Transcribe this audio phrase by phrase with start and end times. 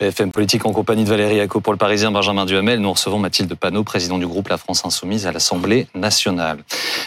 [0.00, 2.78] FM Politique en compagnie de Valérie Acco pour le Parisien Benjamin Duhamel.
[2.80, 6.62] Nous recevons Mathilde Panot, président du groupe La France Insoumise à l'Assemblée nationale.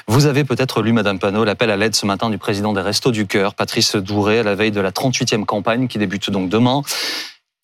[0.08, 3.12] Vous avez peut-être lu, Madame Panot, l'appel à l'aide ce matin du président des Restos
[3.12, 6.82] du Cœur, Patrice Douré, à la veille de la 38e campagne qui débute donc demain.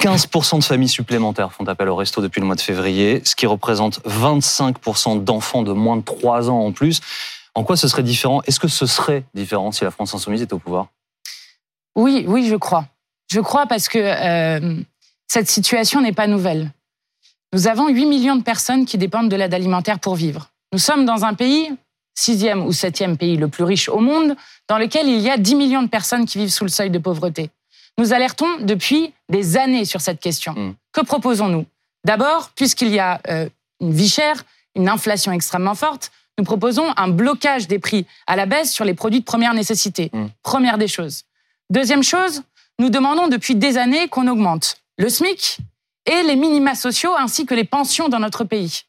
[0.01, 3.47] 15% de familles supplémentaires font appel au resto depuis le mois de février, ce qui
[3.47, 7.01] représente 25% d'enfants de moins de 3 ans en plus.
[7.53, 8.41] En quoi ce serait différent?
[8.45, 10.87] Est-ce que ce serait différent si la France Insoumise était au pouvoir?
[11.95, 12.85] Oui, oui, je crois.
[13.29, 14.81] Je crois parce que euh,
[15.27, 16.71] cette situation n'est pas nouvelle.
[17.53, 20.49] Nous avons 8 millions de personnes qui dépendent de l'aide alimentaire pour vivre.
[20.73, 21.71] Nous sommes dans un pays,
[22.13, 24.35] sixième ou septième pays le plus riche au monde,
[24.67, 26.99] dans lequel il y a 10 millions de personnes qui vivent sous le seuil de
[26.99, 27.49] pauvreté.
[27.97, 30.53] Nous alertons depuis des années sur cette question.
[30.53, 30.75] Mm.
[30.91, 31.65] Que proposons-nous?
[32.05, 33.49] D'abord, puisqu'il y a euh,
[33.79, 34.43] une vie chère,
[34.75, 38.93] une inflation extrêmement forte, nous proposons un blocage des prix à la baisse sur les
[38.93, 40.11] produits de première nécessité.
[40.13, 40.25] Mm.
[40.43, 41.23] Première des choses.
[41.69, 42.43] Deuxième chose,
[42.79, 45.57] nous demandons depuis des années qu'on augmente le SMIC
[46.05, 48.83] et les minima sociaux ainsi que les pensions dans notre pays.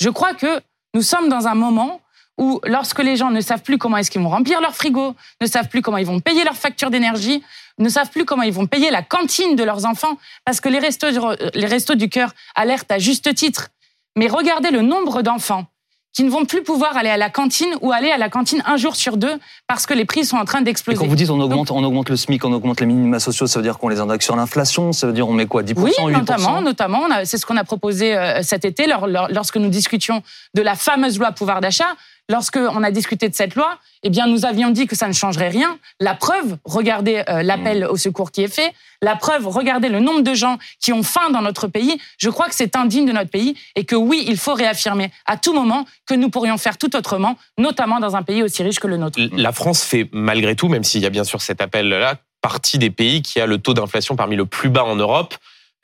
[0.00, 0.60] Je crois que
[0.94, 2.00] nous sommes dans un moment
[2.36, 5.46] où lorsque les gens ne savent plus comment est-ce qu'ils vont remplir leur frigo, ne
[5.46, 7.42] savent plus comment ils vont payer leur facture d'énergie,
[7.78, 10.80] ne savent plus comment ils vont payer la cantine de leurs enfants, parce que les
[10.80, 11.06] restos,
[11.54, 13.68] les restos du cœur alertent à juste titre.
[14.16, 15.66] Mais regardez le nombre d'enfants
[16.14, 18.76] qui ne vont plus pouvoir aller à la cantine ou aller à la cantine un
[18.76, 19.34] jour sur deux
[19.66, 20.98] parce que les prix sont en train d'exploser.
[20.98, 23.58] Quand vous dites on augmente, on augmente le SMIC, on augmente les minima sociaux, ça
[23.58, 25.92] veut dire qu'on les indexe sur l'inflation, ça veut dire on met quoi 10% Oui,
[26.12, 30.22] notamment, notamment, c'est ce qu'on a proposé euh, cet été lorsque nous discutions
[30.54, 31.96] de la fameuse loi pouvoir d'achat.
[32.30, 35.50] Lorsqu'on a discuté de cette loi, eh bien, nous avions dit que ça ne changerait
[35.50, 35.78] rien.
[36.00, 37.90] La preuve, regardez euh, l'appel mmh.
[37.90, 38.72] au secours qui est fait.
[39.02, 41.98] La preuve, regardez le nombre de gens qui ont faim dans notre pays.
[42.18, 45.36] Je crois que c'est indigne de notre pays et que oui, il faut réaffirmer à
[45.36, 48.86] tout moment que nous pourrions faire tout autrement, notamment dans un pays aussi riche que
[48.86, 49.18] le nôtre.
[49.32, 52.90] La France fait malgré tout, même s'il y a bien sûr cet appel-là, partie des
[52.90, 55.34] pays qui a le taux d'inflation parmi le plus bas en Europe.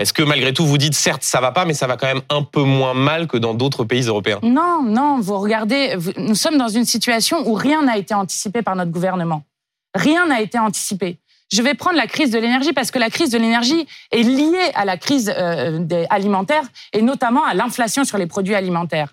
[0.01, 2.23] Est-ce que malgré tout, vous dites, certes, ça va pas, mais ça va quand même
[2.31, 6.57] un peu moins mal que dans d'autres pays européens Non, non, vous regardez, nous sommes
[6.57, 9.43] dans une situation où rien n'a été anticipé par notre gouvernement.
[9.95, 11.19] Rien n'a été anticipé.
[11.53, 14.71] Je vais prendre la crise de l'énergie parce que la crise de l'énergie est liée
[14.75, 16.63] à la crise euh, alimentaire
[16.95, 19.13] et notamment à l'inflation sur les produits alimentaires.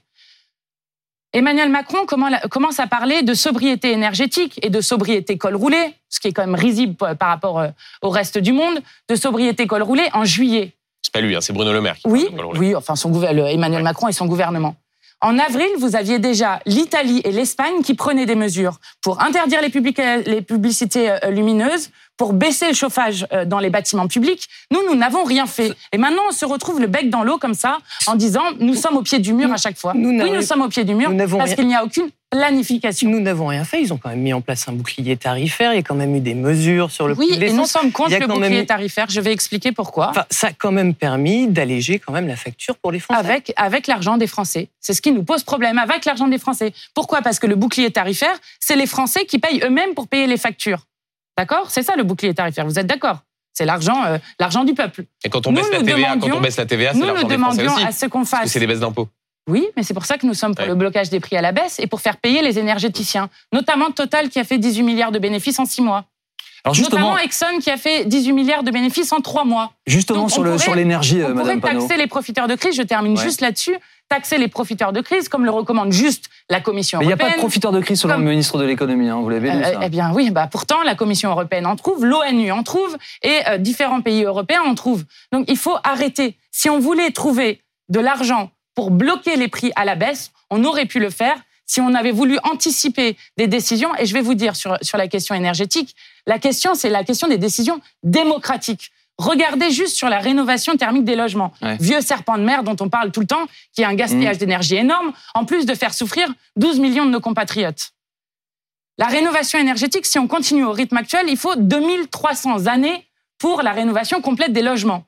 [1.34, 6.30] Emmanuel Macron commence à parler de sobriété énergétique et de sobriété col roulé, ce qui
[6.30, 7.68] est quand même risible par rapport euh,
[8.02, 10.77] au reste du monde, de sobriété col roulé en juillet.
[11.08, 11.96] C'est pas lui, hein, c'est Bruno Le Maire.
[11.96, 14.76] Qui oui, oui, enfin son, Emmanuel Macron et son gouvernement.
[15.22, 19.72] En avril, vous aviez déjà l'Italie et l'Espagne qui prenaient des mesures pour interdire les,
[20.26, 24.48] les publicités euh, lumineuses, pour baisser le chauffage euh, dans les bâtiments publics.
[24.72, 25.72] Nous, nous n'avons rien fait.
[25.94, 28.98] Et maintenant, on se retrouve le bec dans l'eau comme ça, en disant nous sommes
[28.98, 29.94] au pied du mur à chaque fois.
[29.96, 33.10] oui, nous sommes au pied du mur parce qu'il n'y a aucune planification.
[33.10, 33.82] Nous n'avons rien fait.
[33.82, 35.74] Ils ont quand même mis en place un bouclier tarifaire.
[35.74, 37.92] Il y a quand même eu des mesures sur le oui, Oui, et nous sommes
[37.92, 39.06] contre le bouclier tarifaire.
[39.10, 40.10] Je vais expliquer pourquoi.
[40.10, 43.20] Enfin, ça a quand même permis d'alléger quand même la facture pour les Français.
[43.20, 44.68] Avec, avec l'argent des Français.
[44.82, 46.74] C'est ce qui nous pose problème, avec l'argent des Français.
[46.94, 47.22] Pourquoi?
[47.22, 50.86] Parce que le bouclier tarifaire, c'est les Français qui payent eux-mêmes pour payer les factures.
[51.38, 51.70] D'accord?
[51.70, 52.66] C'est ça le bouclier tarifaire.
[52.66, 53.20] Vous êtes d'accord?
[53.54, 55.06] C'est l'argent, euh, l'argent du peuple.
[55.24, 57.68] Et quand on, baisse la TVA, quand on baisse la TVA, c'est l'argent des Français
[57.68, 57.84] aussi.
[57.84, 58.52] à ce qu'on fasse.
[58.52, 59.08] c'est des baisses d'impôts.
[59.50, 61.54] Oui, mais c'est pour ça que nous sommes pour le blocage des prix à la
[61.54, 65.20] baisse et pour faire payer les énergéticiens, notamment Total qui a fait 18 milliards de
[65.20, 66.06] bénéfices en 6 mois.
[66.66, 69.72] Alors justement, notamment Exxon qui a fait 18 milliards de bénéfices en 3 mois.
[69.86, 70.44] Justement sur,
[70.76, 73.76] l'énergie, on Madame pourrait taxer les profiteurs de crise, je termine juste là-dessus,
[74.10, 77.18] taxer les profiteurs de crise, comme le recommande juste la Commission européenne.
[77.20, 79.30] Il n'y a pas de profiteurs de crise selon le ministre de l'économie, hein, vous
[79.30, 79.58] l'avez dit.
[79.58, 83.40] Euh, eh bien oui, bah pourtant la Commission européenne en trouve, l'ONU en trouve, et
[83.50, 85.04] euh, différents pays européens en trouvent.
[85.32, 86.38] Donc il faut arrêter.
[86.52, 90.86] Si on voulait trouver de l'argent pour bloquer les prix à la baisse, on aurait
[90.86, 91.38] pu le faire
[91.68, 93.94] si on avait voulu anticiper des décisions.
[94.00, 95.96] Et je vais vous dire sur, sur la question énergétique,
[96.26, 98.92] la question, c'est la question des décisions démocratiques.
[99.18, 101.52] Regardez juste sur la rénovation thermique des logements.
[101.80, 104.40] Vieux serpent de mer dont on parle tout le temps, qui a un gaspillage mmh.
[104.40, 107.94] d'énergie énorme, en plus de faire souffrir 12 millions de nos compatriotes.
[109.00, 113.72] La rénovation énergétique, si on continue au rythme actuel, il faut 2300 années pour la
[113.72, 115.04] rénovation complète des logements.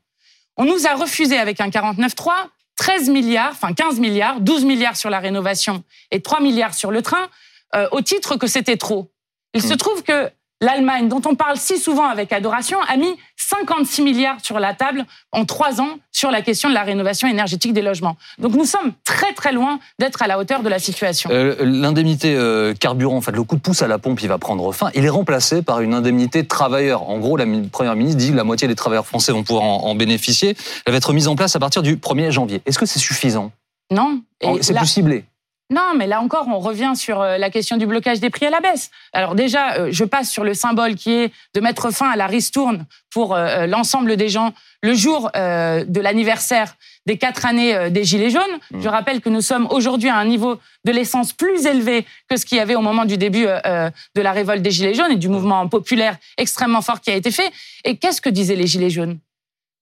[0.57, 2.33] On nous a refusé avec un 49.3
[2.79, 7.01] 13 milliards, enfin 15 milliards, 12 milliards sur la rénovation et 3 milliards sur le
[7.01, 7.27] train,
[7.75, 9.11] euh, au titre que c'était trop.
[9.53, 9.77] Il se mmh.
[9.77, 14.59] trouve que L'Allemagne, dont on parle si souvent avec adoration, a mis 56 milliards sur
[14.59, 18.17] la table en trois ans sur la question de la rénovation énergétique des logements.
[18.39, 21.29] Donc nous sommes très très loin d'être à la hauteur de la situation.
[21.31, 24.37] Euh, l'indemnité euh, carburant, en fait, le coup de pouce à la pompe, il va
[24.37, 24.89] prendre fin.
[24.95, 27.09] Il est remplacé par une indemnité travailleur.
[27.09, 29.95] En gros, la première ministre dit que la moitié des travailleurs français vont pouvoir en,
[29.95, 30.57] bénéficier.
[30.85, 32.61] Elle va être mise en place à partir du 1er janvier.
[32.65, 33.51] Est-ce que c'est suffisant?
[33.91, 34.21] Non.
[34.61, 35.25] C'est plus ciblé
[35.71, 38.49] Non, mais là encore, on revient sur euh, la question du blocage des prix à
[38.49, 38.89] la baisse.
[39.13, 42.25] Alors déjà, euh, je passe sur le symbole qui est de mettre fin à la
[42.25, 48.29] ristourne pour euh, l'ensemble des gens le jour de l'anniversaire des quatre années des Gilets
[48.29, 48.41] jaunes.
[48.71, 48.81] Mmh.
[48.81, 52.45] Je rappelle que nous sommes aujourd'hui à un niveau de l'essence plus élevé que ce
[52.45, 55.27] qu'il y avait au moment du début de la révolte des Gilets jaunes et du
[55.27, 57.51] mouvement populaire extrêmement fort qui a été fait.
[57.83, 59.19] Et qu'est-ce que disaient les Gilets jaunes?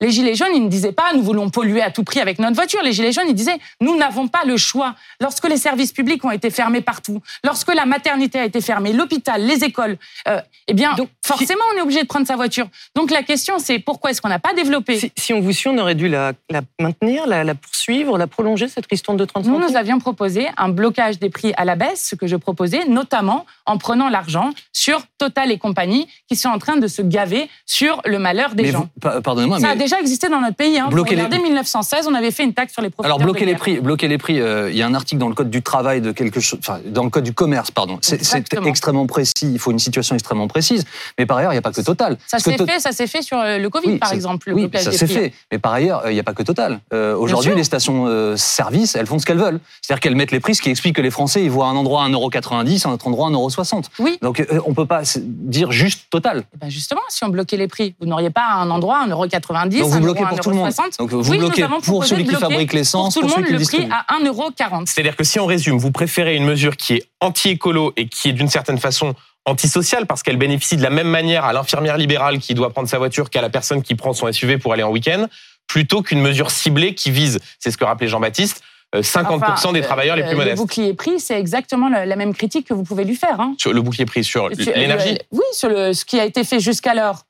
[0.00, 2.54] Les Gilets jaunes, ils ne disaient pas nous voulons polluer à tout prix avec notre
[2.54, 2.82] voiture.
[2.82, 4.94] Les Gilets jaunes, ils disaient nous n'avons pas le choix.
[5.20, 9.42] Lorsque les services publics ont été fermés partout, lorsque la maternité a été fermée, l'hôpital,
[9.42, 9.96] les écoles,
[10.28, 12.68] euh, eh bien, Donc, forcément, on est obligé de prendre sa voiture.
[12.94, 15.78] Donc la question, c'est pourquoi est-ce qu'on n'a pas développé si, on vous suit, on
[15.78, 16.32] aurait dû la,
[16.78, 21.18] maintenir, la, poursuivre, la prolonger, cette ristourne de 30 Nous, nous avions proposé un blocage
[21.18, 25.50] des prix à la baisse, ce que je proposais, notamment en prenant l'argent sur Total
[25.50, 28.88] et compagnie, qui sont en train de se gaver sur le malheur des gens.
[29.00, 30.78] Pardonnez-moi, mais déjà existé dans notre pays.
[30.78, 30.88] Hein.
[30.90, 31.38] Bloquer les...
[31.38, 33.06] 1916, on avait fait une taxe sur les profits.
[33.06, 34.40] Alors bloquer les prix, bloquer les prix.
[34.40, 36.80] Euh, il y a un article dans le code du travail de quelque chose, enfin
[36.86, 37.98] dans le code du commerce, pardon.
[38.02, 38.20] C'est
[38.66, 39.32] extrêmement précis.
[39.42, 40.84] Il faut une situation extrêmement précise.
[41.18, 42.18] Mais par ailleurs, il n'y a pas que Total.
[42.26, 44.52] Ça s'est fait, ça s'est fait sur euh, le Covid, par exemple.
[44.52, 45.32] oui, ça s'est fait.
[45.50, 46.80] Mais par ailleurs, euh, il n'y a pas que Total.
[46.92, 49.60] Aujourd'hui, les stations-service, elles font ce qu'elles veulent.
[49.80, 52.04] C'est-à-dire qu'elles mettent les prix, ce qui explique que les Français, ils voient un endroit
[52.04, 53.84] à 1,90€, un autre endroit à 1,60€.
[53.98, 54.18] Oui.
[54.22, 56.44] Donc on peut pas dire juste Total.
[56.54, 59.77] Eh ben justement, si on bloquait les prix, vous n'auriez pas un endroit à 1,90€,
[59.80, 60.72] Donc vous bloquez pour tout le monde.
[60.98, 63.88] Donc vous bloquez pour celui qui fabrique l'essence, pour, pour celui qui le distribue.
[63.88, 64.86] prix à 1,40€.
[64.86, 68.32] C'est-à-dire que si on résume, vous préférez une mesure qui est anti-écolo et qui est
[68.32, 69.14] d'une certaine façon
[69.44, 72.98] antisociale parce qu'elle bénéficie de la même manière à l'infirmière libérale qui doit prendre sa
[72.98, 75.26] voiture qu'à la personne qui prend son SUV pour aller en week-end,
[75.66, 78.62] plutôt qu'une mesure ciblée qui vise, c'est ce que rappelait Jean-Baptiste,
[78.94, 80.56] 50% des travailleurs les plus modestes.
[80.56, 83.40] Le bouclier prix, c'est exactement la même critique que vous pouvez lui faire.
[83.40, 83.54] Hein.
[83.58, 87.24] Sur le bouclier prix, sur, l'énergie Oui, sur le, ce qui a été fait jusqu'alors.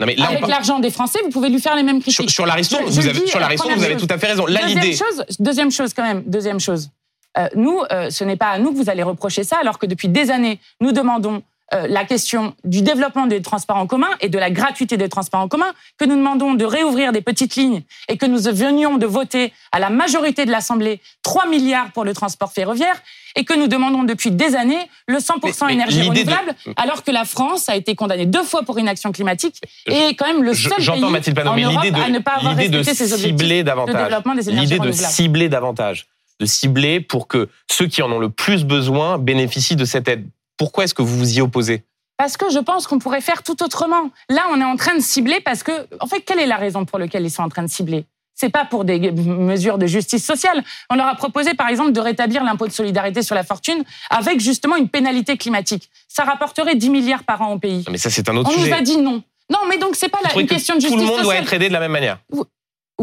[0.00, 2.30] Non mais là, Avec l'argent des Français, vous pouvez lui faire les mêmes critiques.
[2.30, 4.46] Sur, la ristourne, vous, avez, sur la vous avez tout à fait raison.
[4.46, 6.90] Là, deuxième chose, deuxième chose quand même, deuxième chose.
[7.38, 9.86] Euh, nous, euh, ce n'est pas à nous que vous allez reprocher ça, alors que
[9.86, 14.28] depuis des années, nous demandons euh, la question du développement des transports en commun et
[14.28, 17.82] de la gratuité des transports en commun, que nous demandons de réouvrir des petites lignes
[18.08, 22.12] et que nous venions de voter à la majorité de l'Assemblée 3 milliards pour le
[22.12, 23.00] transport ferroviaire
[23.34, 27.68] et que nous demandons depuis des années le 100% énergie renouvelable, alors que la France
[27.68, 29.56] a été condamnée deux fois pour inaction climatique
[29.86, 32.94] et quand même le seul pays Mathilde en Europe de, à ne pas avoir respecté
[32.94, 36.06] ses objectifs davantage, de développement des énergies L'idée de cibler davantage,
[36.40, 40.28] de cibler pour que ceux qui en ont le plus besoin bénéficient de cette aide.
[40.56, 41.84] Pourquoi est-ce que vous vous y opposez?
[42.16, 44.10] Parce que je pense qu'on pourrait faire tout autrement.
[44.28, 46.84] Là, on est en train de cibler parce que, en fait, quelle est la raison
[46.84, 48.04] pour laquelle ils sont en train de cibler?
[48.36, 50.62] C'est pas pour des mesures de justice sociale.
[50.90, 54.40] On leur a proposé, par exemple, de rétablir l'impôt de solidarité sur la fortune avec
[54.40, 55.88] justement une pénalité climatique.
[56.08, 57.84] Ça rapporterait 10 milliards par an au pays.
[57.90, 58.70] Mais ça, c'est un autre On sujet.
[58.70, 59.22] nous a dit non.
[59.50, 61.10] Non, mais donc c'est pas la, une question de justice sociale.
[61.16, 62.18] Tout le monde doit être aidé de la même manière.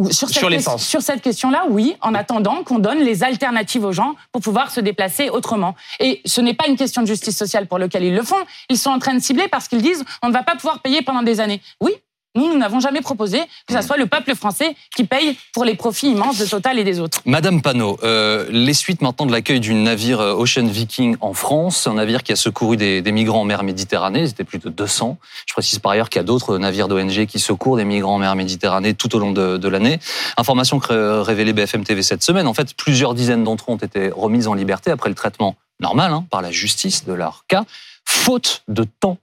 [0.09, 0.87] Sur, sur l'essence.
[0.87, 4.79] Sur cette question-là, oui, en attendant qu'on donne les alternatives aux gens pour pouvoir se
[4.79, 5.75] déplacer autrement.
[5.99, 8.41] Et ce n'est pas une question de justice sociale pour laquelle ils le font.
[8.69, 11.01] Ils sont en train de cibler parce qu'ils disent on ne va pas pouvoir payer
[11.01, 11.61] pendant des années.
[11.81, 11.91] Oui,
[12.35, 15.75] nous, nous n'avons jamais proposé que ce soit le peuple français qui paye pour les
[15.75, 17.21] profits immenses de Total et des autres.
[17.25, 21.87] Madame Panot, euh, les suites maintenant de l'accueil du navire euh, Ocean Viking en France,
[21.87, 25.17] un navire qui a secouru des, migrants en mer Méditerranée, c'était plus de 200.
[25.45, 28.19] Je précise par ailleurs qu'il y a d'autres navires d'ONG qui secourent des migrants en
[28.19, 29.99] mer Méditerranée tout au long de, de l'année.
[30.37, 32.47] Information révélée BFM TV cette semaine.
[32.47, 36.13] En fait, plusieurs dizaines d'entre eux ont été remises en liberté après le traitement normal
[36.13, 37.65] hein, par la justice de leur cas,
[38.05, 39.17] faute de temps.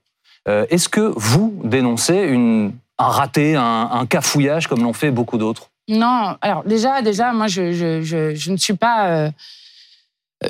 [0.47, 5.69] Euh, Est-ce que vous dénoncez une un raté, un, cafouillage comme l'ont fait beaucoup d'autres
[5.87, 9.07] Non, alors déjà, déjà, moi, je, je, ne suis pas.
[9.07, 9.29] Euh,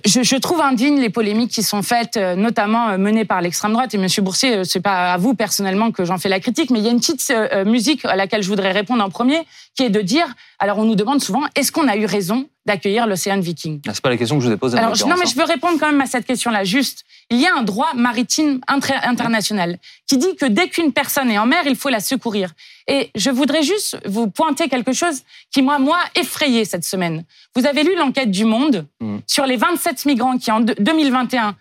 [0.05, 3.93] je, trouve indigne les polémiques qui sont faites, euh, notamment euh, menées par l'extrême droite.
[3.93, 6.85] Et Monsieur Boursier, c'est pas à vous personnellement que j'en fais la critique, mais il
[6.85, 7.31] y a une petite
[7.65, 9.39] musique à laquelle je voudrais répondre en premier,
[9.75, 10.27] qui est de dire.
[10.57, 14.03] Alors, on nous demande souvent, est-ce qu'on a eu raison d'accueillir l'océan Viking ah, C'est
[14.03, 14.77] pas la question que je vous ai posée.
[14.77, 16.63] Alors, non, mais je veux répondre quand même à cette question-là.
[16.63, 21.39] Juste, il y a un droit maritime international qui dit que dès qu'une personne est
[21.39, 22.51] en mer, il faut la secourir.
[22.87, 27.25] Et je voudrais juste vous pointer quelque chose qui, moi, moi, effrayé cette semaine.
[27.55, 29.17] Vous avez lu l'enquête du Monde hmm.
[29.25, 31.55] sur les 27 migrants qui, en 2021,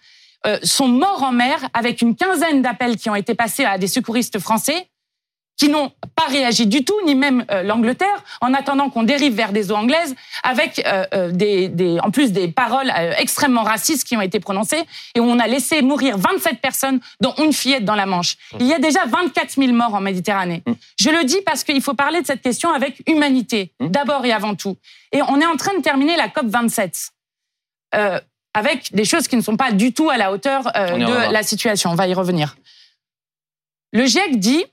[0.47, 3.88] euh, sont morts en mer avec une quinzaine d'appels qui ont été passés à des
[3.88, 4.88] secouristes français
[5.59, 9.53] qui n'ont pas réagi du tout, ni même euh, l'Angleterre, en attendant qu'on dérive vers
[9.53, 14.17] des eaux anglaises, avec euh, euh, des, des, en plus des paroles extrêmement racistes qui
[14.17, 14.85] ont été prononcées,
[15.15, 18.37] et où on a laissé mourir 27 personnes, dont une fillette dans la Manche.
[18.61, 20.62] Il y a déjà 24 000 morts en Méditerranée.
[20.65, 20.73] Mm.
[21.00, 23.88] Je le dis parce qu'il faut parler de cette question avec humanité, mm.
[23.88, 24.77] d'abord et avant tout.
[25.11, 27.11] Et on est en train de terminer la COP 27.
[27.95, 28.21] Euh,
[28.55, 31.91] avec des choses qui ne sont pas du tout à la hauteur de la situation.
[31.91, 32.57] On va y revenir.
[33.93, 34.65] Le GIEC dit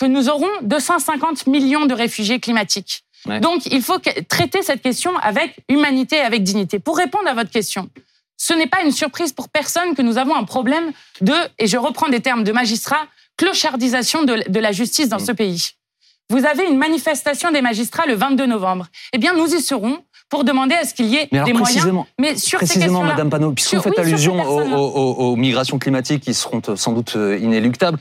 [0.00, 3.02] que nous aurons 250 millions de réfugiés climatiques.
[3.40, 6.78] Donc, il faut traiter cette question avec humanité et avec dignité.
[6.78, 7.90] Pour répondre à votre question,
[8.36, 11.76] ce n'est pas une surprise pour personne que nous avons un problème de, et je
[11.76, 15.26] reprends des termes de magistrats, clochardisation de, de la justice dans Mm.
[15.26, 15.70] ce pays.
[16.30, 18.86] Vous avez une manifestation des magistrats le 22 novembre.
[19.12, 21.52] Eh bien, nous y serons pour demander à ce qu'il y ait Mais alors des
[21.54, 21.72] moyens.
[21.72, 25.36] précisément, Mais sur ces précisément, questions-là, Madame Panot, puisque vous faites oui, ces allusion aux,
[25.36, 27.98] migrations climatiques qui seront euh, sans doute euh, inéluctables,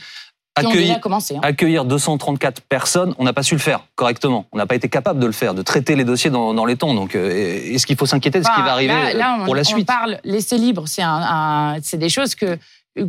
[0.59, 1.35] accueillir, déjà commencé.
[1.35, 1.41] hein.
[1.43, 4.45] accueillir 234 personnes, on n'a pas su le faire correctement.
[4.51, 6.75] On n'a pas été capable de le faire, de traiter les dossiers dans, dans les
[6.75, 6.93] temps.
[6.93, 7.29] Donc, euh,
[7.73, 9.61] est-ce qu'il faut s'inquiéter de ce qui va arriver là, là, euh, on, pour la
[9.61, 9.87] on suite?
[9.87, 11.09] parle laisser libre, c'est un,
[11.75, 12.57] un- c'est des choses que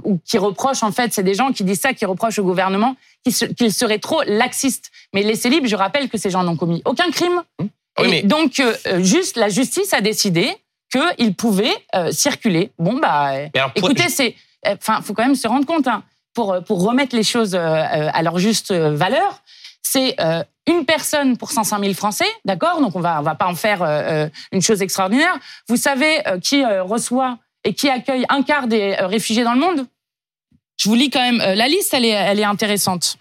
[0.05, 2.95] ou qui reprochent en fait, c'est des gens qui disent ça, qui reprochent au gouvernement
[3.25, 4.91] qu'il se- qu'il serait trop laxiste.
[5.15, 7.43] Mais laisser libre, je rappelle que ces gens n'ont commis aucun crime.
[7.59, 7.69] Hum.
[8.01, 10.55] Oui, mais- donc euh, juste la justice a décidé
[10.93, 12.71] qu'ils pouvaient euh, circuler.
[12.79, 14.35] Bon bah, alors, pour- écoutez, c'est,
[14.67, 16.03] euh, enfin, faut quand même se rendre compte hein,
[16.39, 19.43] pour euh, pour remettre les choses euh, euh, à leur juste valeur.
[19.83, 20.17] C'est
[20.67, 22.83] une personne pour 500 000 Français, d'accord?
[22.83, 23.81] Donc on va on va pas en faire
[24.53, 25.35] une chose extraordinaire.
[25.67, 29.87] Vous savez qui reçoit et qui accueille un quart des réfugiés dans le monde?
[30.77, 33.17] Je vous lis quand même la liste, elle est intéressante.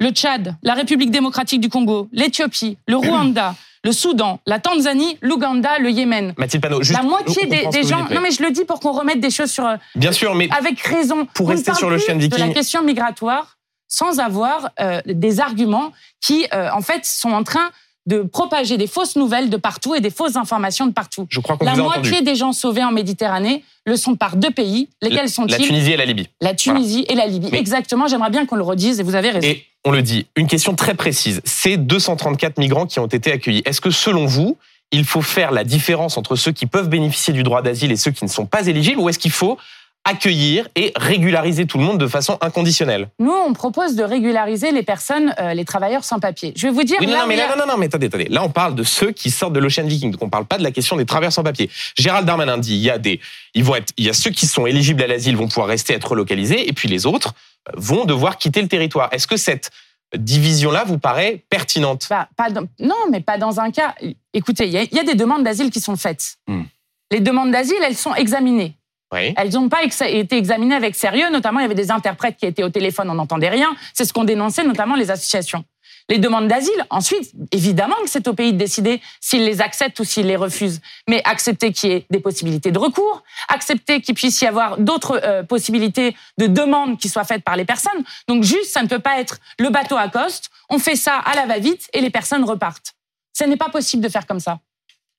[0.00, 3.54] Le Tchad, la République démocratique du Congo, l'Éthiopie, le Rwanda,
[3.86, 6.34] le Soudan, la Tanzanie, l'Ouganda, le Yémen.
[6.36, 8.04] Mathilde Panot, juste, la moitié des, gens.
[8.10, 10.48] Non mais je le dis pour qu'on remette des choses sur euh, Bien sûr, mais
[10.50, 11.26] avec raison.
[11.34, 12.48] Pour On rester sur le chien de viking.
[12.48, 17.70] la question migratoire sans avoir euh, des arguments qui, euh, en fait, sont en train
[18.06, 21.26] de propager des fausses nouvelles de partout et des fausses informations de partout.
[21.28, 22.24] je crois qu'on La vous a moitié entendu.
[22.24, 24.88] des gens sauvés en Méditerranée le sont par deux pays.
[25.02, 25.56] Lesquels La sont-ils?
[25.58, 26.28] Tunisie et la Libye.
[26.40, 27.48] La Tunisie et la Libye.
[27.52, 29.46] Mais- Exactement, j'aimerais bien qu'on le redise et vous avez raison.
[29.46, 31.40] Et on le dit, une question très précise.
[31.44, 34.56] Ces 234 migrants qui ont été accueillis, est-ce que selon vous,
[34.92, 38.12] il faut faire la différence entre ceux qui peuvent bénéficier du droit d'asile et ceux
[38.12, 39.58] qui ne sont pas éligibles ou est-ce qu'il faut
[40.06, 44.82] accueillir et régulariser tout le monde de façon inconditionnelle Nous, on propose de régulariser les
[44.82, 46.52] personnes, euh, les travailleurs sans papier.
[46.56, 46.96] Je vais vous dire.
[47.00, 48.28] Oui, non, là non, mais a- là, non, non, mais attendez, attendez.
[48.30, 50.12] Là, on parle de ceux qui sortent de l'Ocean Viking.
[50.12, 51.68] Donc, on parle pas de la question des travailleurs sans papier.
[51.98, 53.20] Gérald Darmanin dit, il y a des,
[53.54, 55.92] ils vont être, il y a ceux qui sont éligibles à l'asile vont pouvoir rester,
[55.92, 57.34] être relocalisés, et puis les autres
[57.68, 59.08] euh, vont devoir quitter le territoire.
[59.12, 59.70] Est-ce que cette
[60.16, 62.08] division-là vous paraît pertinente?
[62.36, 63.94] Pas dans- non, mais pas dans un cas.
[64.32, 66.36] Écoutez, il y, a- il y a des demandes d'asile qui sont faites.
[66.46, 66.62] Hmm.
[67.10, 68.74] Les demandes d'asile, elles sont examinées.
[69.12, 69.34] Oui.
[69.36, 71.30] Elles n'ont pas été examinées avec sérieux.
[71.30, 73.74] Notamment, il y avait des interprètes qui étaient au téléphone, on n'entendait rien.
[73.94, 75.64] C'est ce qu'ont dénoncé notamment les associations.
[76.08, 80.04] Les demandes d'asile, ensuite, évidemment que c'est au pays de décider s'il les accepte ou
[80.04, 80.80] s'il les refuse.
[81.08, 85.20] Mais accepter qu'il y ait des possibilités de recours, accepter qu'il puisse y avoir d'autres
[85.24, 88.04] euh, possibilités de demandes qui soient faites par les personnes.
[88.28, 91.46] Donc juste, ça ne peut pas être le bateau accoste, on fait ça à la
[91.46, 92.94] va-vite et les personnes repartent.
[93.32, 94.60] Ce n'est pas possible de faire comme ça.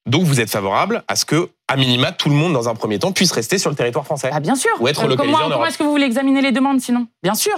[0.08, 2.98] Donc, vous êtes favorable à ce que, à minima, tout le monde, dans un premier
[3.00, 4.72] temps, puisse rester sur le territoire français Ah, bien sûr.
[4.80, 7.08] Ou être relocalisé comment en comment est-ce que vous voulez examiner les demandes sinon?
[7.22, 7.54] Bien sûr.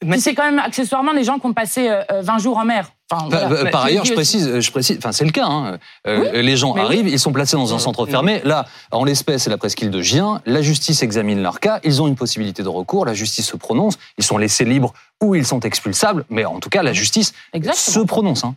[0.00, 2.64] Puis c'est quand même accessoirement des gens qui ont passé euh, euh, 20 jours en
[2.64, 2.90] mer.
[3.10, 3.52] Enfin, Enfin, voilà.
[3.60, 5.44] euh, Mais par je ailleurs, je précise, je précise, enfin c'est le cas.
[5.46, 5.78] hein.
[6.06, 6.86] Euh, les gens mais oui.
[6.86, 7.82] arrivent, ils sont placés dans un Oui.
[7.82, 8.40] centre fermé.
[8.44, 10.40] Là, en l'espèce, c'est la presqu'île de Gien.
[10.46, 11.80] La justice examine leur cas.
[11.84, 13.04] Ils ont une possibilité de recours.
[13.04, 13.98] La justice se prononce.
[14.16, 16.24] Ils sont laissés libres ou ils sont expulsables.
[16.30, 17.94] Mais en tout cas, la justice Exactement.
[18.02, 18.44] se prononce.
[18.44, 18.54] hein.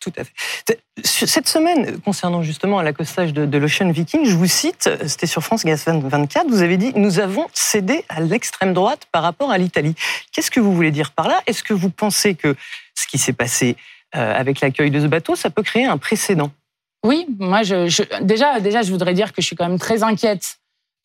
[0.00, 0.78] Tout à fait.
[1.02, 5.84] Cette semaine, concernant justement l'accostage de, l'Ocean Viking, je vous cite, c'était sur France Gaz
[5.86, 9.94] 24, vous avez dit Nous avons cédé à l'extrême droite par rapport à l'Italie.
[10.32, 11.40] Qu'est-ce que vous voulez dire par là?
[11.46, 12.54] Est-ce que vous pensez que
[12.94, 13.76] ce qui s'est passé
[14.16, 16.50] euh, avec l'accueil de ce bateau, ça peut créer un précédent?
[17.04, 17.62] Oui, moi,
[18.22, 20.58] déjà, déjà, je voudrais dire que je suis quand même très inquiète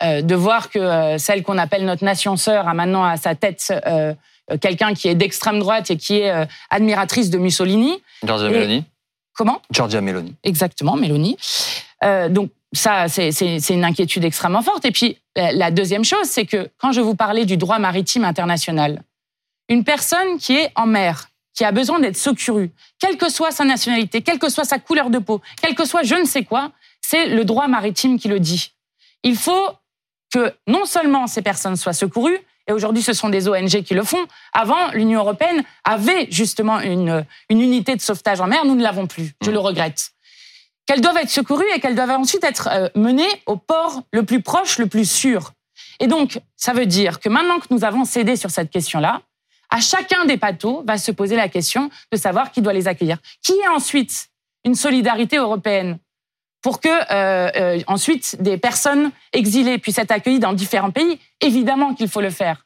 [0.03, 3.35] euh, de voir que euh, celle qu'on appelle notre nation sœur a maintenant à sa
[3.35, 3.73] tête
[4.62, 8.01] quelqu'un qui est d'extrême droite et qui est euh, admiratrice de Mussolini.
[8.23, 8.83] Giorgia Meloni.
[9.33, 9.62] Comment?
[9.71, 10.35] Giorgia Meloni.
[10.43, 11.38] Exactement, Mélanie.
[12.03, 14.85] Euh, donc ça, c'est une inquiétude extrêmement forte.
[14.85, 18.25] Et puis la, la deuxième chose, c'est que quand je vous parlais du droit maritime
[18.25, 19.01] international,
[19.69, 23.63] une personne qui est en mer, qui a besoin d'être secourue, quelle que soit sa
[23.63, 26.71] nationalité, quelle que soit sa couleur de peau, quel que soit je ne sais quoi,
[27.01, 28.71] c'est le droit maritime qui le dit.
[29.23, 29.69] Il faut
[30.33, 34.03] que non seulement ces personnes soient secourues, et aujourd'hui ce sont des ONG qui le
[34.03, 38.84] font, avant l'Union européenne avait justement une, une unité de sauvetage en mer, nous ne
[38.84, 40.12] l'avons plus, je le regrette.
[40.86, 44.41] Qu'elles doivent être secourues et qu'elles doivent ensuite être euh, menées au port le plus
[44.41, 45.53] proche, le plus sûr.
[46.00, 49.22] Et donc, ça veut dire que maintenant que nous avons cédé sur cette question-là,
[49.70, 53.17] à chacun des bateaux va se poser la question de savoir qui doit les accueillir.
[53.41, 54.27] Qui est ensuite
[54.65, 55.98] une solidarité européenne
[56.63, 61.93] pour que euh, euh, ensuite des personnes exilées puissent être accueillies dans différents pays Évidemment
[61.93, 62.65] qu'il faut le faire,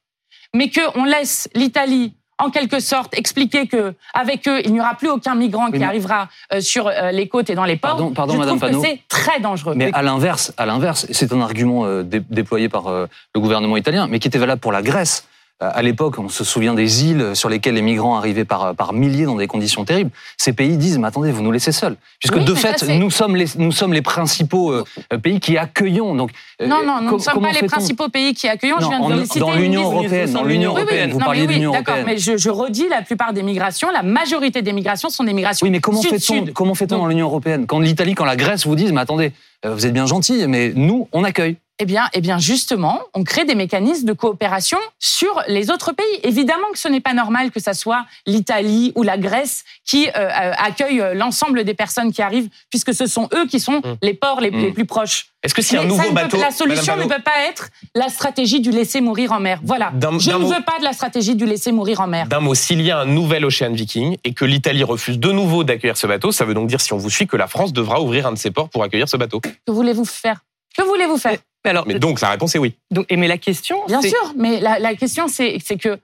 [0.55, 5.09] mais qu'on laisse l'Italie en quelque sorte expliquer que avec eux il n'y aura plus
[5.09, 7.97] aucun migrant qui arrivera euh, sur euh, les côtes et dans les ports.
[7.97, 8.83] Pardon- pardon, Je Madame Panot.
[8.83, 9.73] c'est très dangereux.
[9.75, 13.07] Mais à l'inverse, à l'inverse, c'est un argument euh, dé- déployé par le
[13.41, 15.27] gouvernement italien, mais qui était valable pour la Grèce.
[15.59, 19.25] À l'époque, on se souvient des îles sur lesquelles les migrants arrivaient par, par milliers
[19.25, 20.11] dans des conditions terribles.
[20.37, 21.95] Ces pays disent, mais attendez, vous nous laissez seuls.
[22.19, 24.83] Puisque Oui, de fait, nous sommes, les, nous sommes les principaux euh,
[25.21, 26.13] pays qui accueillons.
[26.13, 26.29] Donc,
[26.61, 28.73] euh, Non, non, nous ne sommes pas les principaux pays qui accueillent.
[28.77, 31.25] Je Non, viens de vous dans l'Union européenne, dans l'Union Oui, oui, européenne, vous non,
[31.25, 32.03] parliez D'accord, européenne.
[32.05, 35.65] mais je, je redis, la plupart des migrations, la majorité des migrations sont des migrations
[35.65, 37.65] Oui, mais comment fait-on fait-on dans l'Union européenne?
[37.65, 39.31] Quand l'Italie, quand la Grèce vous disent, mais attendez,
[39.65, 41.57] euh, vous êtes bien gentils, mais nous, on accueille.
[41.79, 46.05] Eh bien, eh bien, justement, on crée des mécanismes de coopération sur les autres pays.
[46.23, 50.11] Évidemment que ce n'est pas normal que ça soit l'Italie ou la Grèce qui euh,
[50.15, 54.13] euh, accueillent euh, l'ensemble des personnes qui arrivent, puisque ce sont eux qui sont les
[54.15, 54.59] ports les, Mm.
[54.61, 55.27] les plus proches.
[55.43, 57.69] Est-ce que Mais un ça nouveau peut- bateau, la solution Madame ne peut pas être
[57.93, 59.59] la stratégie du laisser mourir en mer.
[59.63, 59.91] Voilà.
[60.19, 62.25] Je ne mot- veux pas de la stratégie du laisser mourir en mer.
[62.27, 65.63] d'un mot, s'il y a un nouvel Ocean Viking et que l'Italie refuse de nouveau
[65.63, 68.01] d'accueillir ce bateau, ça veut donc dire, si on vous suit, que la France devra
[68.01, 69.39] ouvrir un de ses ports pour accueillir ce bateau.
[69.41, 70.39] Que voulez-vous faire?
[70.75, 71.37] Que voulez-vous faire?
[71.63, 72.75] Mais alors, Mais donc, la réponse est oui.
[72.91, 75.99] donc, et mais la question, Bien c'est- sûr, mais la, la question, c'est que,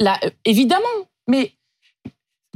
[0.00, 0.84] là, euh, évidemment,
[1.26, 1.52] mais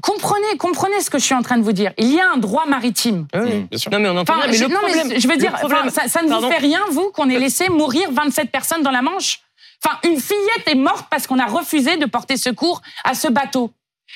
[0.02, 1.92] comprenez, comprenez ce que je suis en train de vous dire.
[1.98, 3.26] Il y a un droit maritime.
[3.34, 3.90] Oui, bien sûr.
[3.90, 5.38] Non, mais on entend Enfin, bien, mais je, le non, mais problème, je veux le
[5.40, 6.46] dire, problème- enfin, ça, ça ne Pardon.
[6.46, 9.40] vous fait rien, vous, qu'on ait laissé mourir 27 personnes dans la Manche?
[9.84, 13.72] Enfin, une fillette est morte parce qu'on a refusé de porter secours à ce bateau.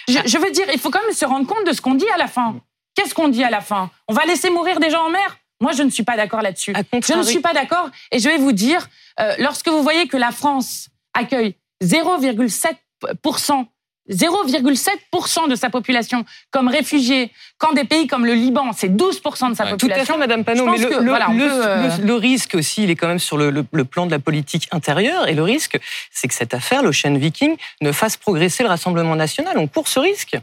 [0.09, 2.09] Je, je veux dire, il faut quand même se rendre compte de ce qu'on dit
[2.15, 2.57] à la fin.
[2.95, 3.91] Qu'est-ce qu'on dit à la fin?
[4.09, 5.37] On va laisser mourir des gens en mer?
[5.61, 6.73] Moi, je ne suis pas d'accord là-dessus.
[6.75, 7.89] À Je ne suis pas d'accord.
[8.13, 8.89] Et je vais vous dire,
[9.21, 13.67] euh, lorsque vous voyez que la France accueille 0,7%,
[14.09, 19.55] 0,7% de sa population comme réfugiés, quand des pays comme le Liban, c'est 12% de
[19.55, 20.15] sa Ouais, Tout à population.
[20.15, 20.65] fait, Madame Panot.
[20.67, 22.85] Je Mais pense le, que, le- voilà, on le- peut, euh, le- le risque aussi,
[22.85, 25.27] il est quand même sur le, le- le plan de la politique intérieure.
[25.29, 25.79] Et le risque,
[26.13, 29.59] c'est que cette affaire, l'Ocean Viking, ne fasse progresser le Rassemblement national.
[29.59, 30.37] On court ce risque.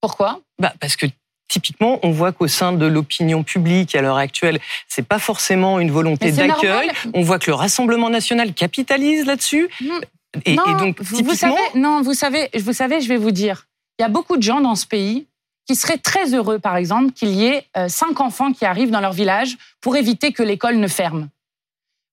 [0.00, 0.40] Pourquoi?
[0.58, 1.06] Bah, parce que
[1.50, 5.90] typiquement, on voit qu'au sein de l'opinion publique à l'heure actuelle, c'est pas forcément une
[5.90, 6.90] volonté d'accueil.
[7.12, 9.68] On voit que le Rassemblement national capitalise là-dessus.
[9.80, 9.90] Mm.
[10.46, 13.66] Et, donc, vous, typiquement, vous savez, non, vous savez, vous savez, je vais vous dire,
[13.98, 15.26] il y a beaucoup de gens dans ce pays
[15.66, 19.00] qui seraient très heureux, par exemple, qu'il y ait euh, cinq enfants qui arrivent dans
[19.00, 21.28] leur village pour éviter que l'école ne ferme.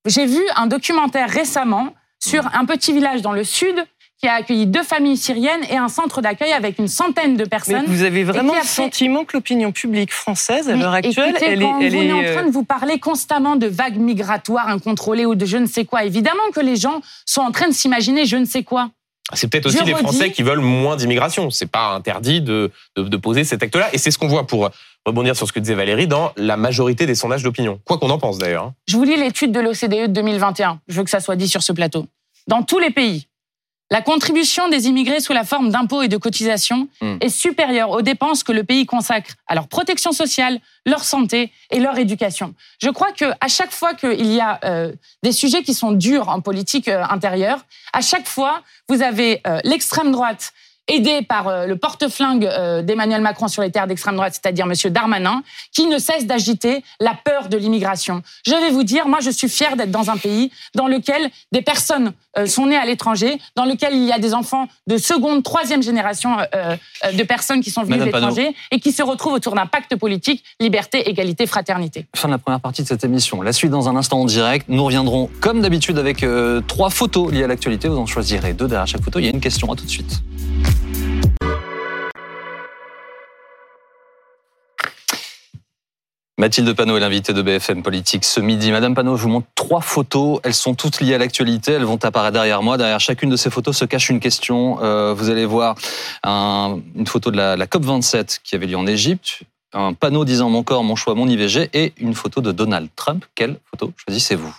[0.06, 3.86] J'ai vu un documentaire récemment sur un petit village dans le sud
[4.20, 7.50] qui a accueilli deux familles syriennes et un centre d'accueil avec une centaine de mais
[7.50, 7.86] personnes.
[7.88, 11.62] vous avez vraiment le fait- sentiment que l'opinion publique française, à l'heure actuelle, écoutez, elle
[11.62, 14.70] est, elle on est, est en euh, train de vous parler constamment de vagues migratoires
[14.70, 17.74] incontrôlées ou de je ne sais quoi, évidemment que les gens sont en train de
[17.74, 18.90] s'imaginer je ne sais quoi.
[19.34, 21.50] C'est peut-être aussi Je les redis- Français qui veulent moins d'immigration.
[21.50, 23.90] C'est pas interdit de, de, de poser cet acte-là.
[23.92, 24.70] Et c'est ce qu'on voit pour
[25.06, 27.78] rebondir sur ce que disait Valérie dans la majorité des sondages d'opinion.
[27.84, 28.64] Quoi qu'on en pense d'ailleurs.
[28.64, 28.74] hein.
[28.88, 30.80] Je vous lis l'étude de l'OCDE de 2021.
[30.88, 32.08] Je veux que ça soit dit sur ce plateau.
[32.48, 33.27] Dans tous les pays,
[33.90, 37.18] la contribution des immigrés sous la forme d'impôts et de cotisations Hmm.
[37.22, 41.80] est supérieure aux dépenses que le pays consacre à leur protection sociale, leur santé et
[41.80, 42.54] leur éducation.
[42.82, 46.30] Je crois que à chaque fois qu'il y a euh, des sujets qui sont durs
[46.30, 47.60] en politique euh, intérieure,
[47.94, 50.54] à chaque fois vous avez euh, l'extrême droite
[50.88, 54.90] aidée par euh, le porte-flingue euh, d'Emmanuel Macron sur les terres d'extrême droite, c'est-à-dire Monsieur
[54.90, 58.22] Darmanin, qui ne cesse d'agiter la peur de l'immigration.
[58.46, 61.62] Je vais vous dire, moi, je suis fière d'être dans un pays dans lequel des
[61.62, 65.44] personnes euh, sont nées à l'étranger, dans lequel il y a des enfants de seconde,
[65.44, 68.28] troisième génération de personnes qui sont venues de Madame Panot.
[68.28, 72.06] l'étranger et qui se retrouvent autour d'un pacte politique, liberté, égalité, fraternité.
[72.16, 73.42] Fin de la première partie de cette émission.
[73.42, 74.68] La suite dans un instant en direct.
[74.70, 77.88] Nous reviendrons comme d'habitude avec euh, trois photos liées à l'actualité.
[77.88, 79.20] Vous en choisirez deux derrière chaque photo.
[79.20, 79.72] Il y a une question.
[79.72, 80.22] À tout de suite.
[86.40, 88.72] Mathilde Panot est l'invitée de BFM Politique ce midi.
[88.72, 90.40] Madame Panot, je vous montre trois photos.
[90.44, 91.72] Elles sont toutes liées à l'actualité.
[91.72, 92.78] Elles vont apparaître derrière moi.
[92.78, 94.78] Derrière chacune de ces photos se cache une question.
[94.84, 95.74] Euh, vous allez voir
[96.24, 99.40] un- une photo de la, la COP27 qui avait lieu en Égypte,
[99.74, 103.26] un panneau disant mon corps, mon choix, mon IVG et une photo de Donald Trump.
[103.34, 104.54] Quelle photo choisissez-vous?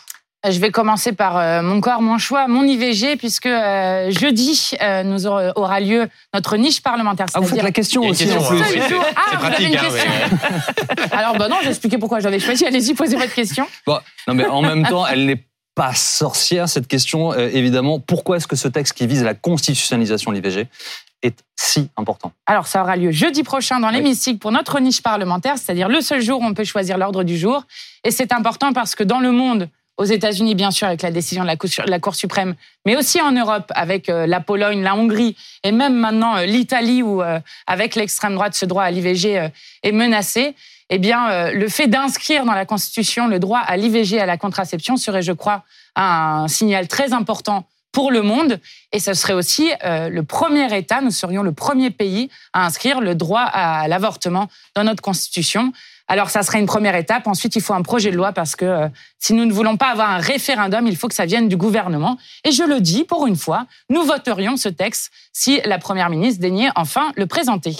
[0.50, 5.02] Je vais commencer par euh, mon corps, mon choix, mon IVG, puisque euh, jeudi euh,
[5.02, 7.26] nous aura, aura lieu notre niche parlementaire.
[7.34, 9.08] Ah, vous faites la question Il y a une aussi question, en plus.
[9.16, 11.08] Ah, vous avez pratique, une hein, question.
[11.16, 12.64] Alors, bah non, j'ai expliqué pourquoi j'avais choisi.
[12.64, 13.66] Allez-y, posez votre question.
[13.86, 15.44] Bon, non, mais en même temps, elle n'est
[15.78, 17.32] pas sorcière, cette question.
[17.32, 20.66] Euh, évidemment, pourquoi est-ce que ce texte qui vise la constitutionnalisation de l'IVG
[21.22, 22.32] est si important?
[22.46, 26.20] Alors, ça aura lieu jeudi prochain dans l'hémicycle pour notre niche parlementaire, c'est-à-dire le seul
[26.20, 27.62] jour où on peut choisir l'ordre du jour.
[28.02, 31.42] Et c'est important parce que dans le monde, aux États-Unis, bien sûr, avec la décision
[31.42, 31.48] de
[31.90, 32.54] la Cour, suprême,
[32.86, 37.02] mais aussi en Europe, avec euh, la Pologne, la Hongrie, et même maintenant euh, l'Italie,
[37.02, 39.50] où euh, avec l'extrême droite, ce droit à l'IVG
[39.82, 40.54] est menacé.
[40.88, 44.96] Eh bien, le fait d'inscrire dans la Constitution le droit à l'IVG à la contraception
[44.96, 45.64] serait, je crois,
[45.96, 48.60] un signal très important pour le monde.
[48.92, 53.00] Et ce serait aussi euh, le premier État, nous serions le premier pays à inscrire
[53.00, 55.72] le droit à l'avortement dans notre Constitution.
[56.10, 57.26] Alors, ça serait une première étape.
[57.26, 59.88] Ensuite, il faut un projet de loi parce que euh, si nous ne voulons pas
[59.88, 62.16] avoir un référendum, il faut que ça vienne du gouvernement.
[62.44, 66.40] Et je le dis, pour une fois, nous voterions ce texte si la Première ministre
[66.40, 67.76] daignait enfin le présenter.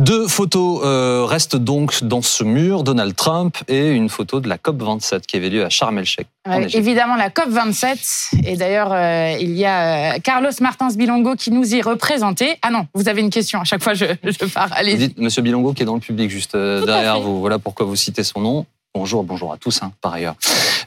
[0.00, 4.56] Deux photos euh, restent donc dans ce mur, Donald Trump et une photo de la
[4.56, 6.26] COP27 qui avait lieu à Sharm el-Sheikh.
[6.74, 8.46] évidemment, la COP27.
[8.46, 12.56] Et d'ailleurs, euh, il y a Carlos Martins Bilongo qui nous y représentait.
[12.62, 13.60] Ah non, vous avez une question.
[13.60, 14.70] À chaque fois, je, je pars.
[14.72, 14.92] Allez.
[14.92, 17.40] Vous dites Monsieur Bilongo qui est dans le public juste derrière vous.
[17.40, 18.66] Voilà pourquoi vous citez son nom.
[18.94, 20.34] Bonjour, bonjour à tous, hein, par ailleurs.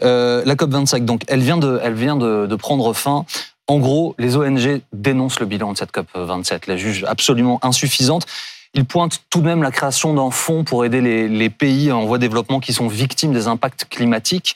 [0.02, 3.26] Euh, la COP25, donc, elle vient, de, elle vient de, de, prendre fin.
[3.68, 8.26] En gros, les ONG dénoncent le bilan de cette COP27, la jugent absolument insuffisante.
[8.74, 12.18] Ils pointent tout de même la création d'un fonds pour aider les, pays en voie
[12.18, 14.56] de développement qui sont victimes des impacts climatiques.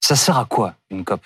[0.00, 1.20] Ça sert à quoi, une COP?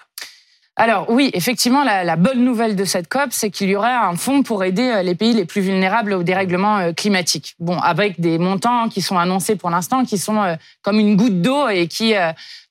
[0.77, 4.43] Alors oui, effectivement, la, bonne nouvelle de cette COP, c'est qu'il y aurait un fonds
[4.43, 7.55] pour aider euh, les pays les plus vulnérables au dérèglement euh, climatique.
[7.59, 11.43] Bon, avec des montants qui sont annoncés pour l'instant, qui sont euh, comme une goutte
[11.43, 12.15] d'eau et qui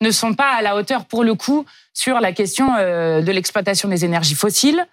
[0.01, 4.05] ne sont pas à la hauteur pour le coup sur la question de l'exploitation des
[4.05, 4.87] énergies fossiles.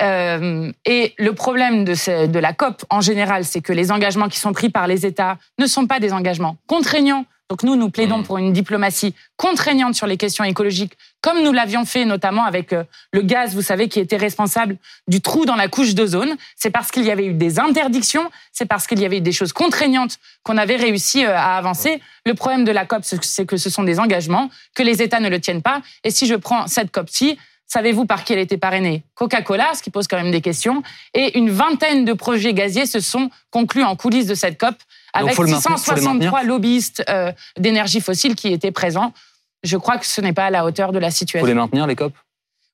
[0.00, 4.52] Et le problème de, de la COP en général, c'est que les engagements qui sont
[4.52, 8.24] pris par les États ne sont pas des engagements contraignants donc nous, nous plaidons mmh.
[8.24, 12.82] pour une diplomatie contraignante sur les questions écologiques, comme nous l'avions fait notamment avec euh,
[13.12, 16.36] le gaz, vous savez, qui était responsable du trou dans la couche d'ozone.
[16.56, 19.32] C'est parce qu'il y avait eu des interdictions, c'est parce qu'il y avait eu des
[19.32, 22.00] choses contraignantes qu'on avait réussi euh, à avancer.
[22.24, 25.28] Le problème de la COP, c'est que ce sont des engagements, que les États ne
[25.28, 25.82] le tiennent pas.
[26.02, 29.02] Et si je prends cette COP-ci, Savez-vous par qui elle était parrainée?
[29.14, 30.82] Coca-Cola, ce qui pose quand même des questions.
[31.14, 34.76] Et une vingtaine de projets gaziers se sont conclus en coulisses de cette COP
[35.12, 39.12] avec 663 lobbyistes euh, d'énergie fossile qui étaient présents.
[39.64, 41.38] Je crois que ce n'est pas à la hauteur de la situation.
[41.38, 42.12] Il faut les maintenir, les COP?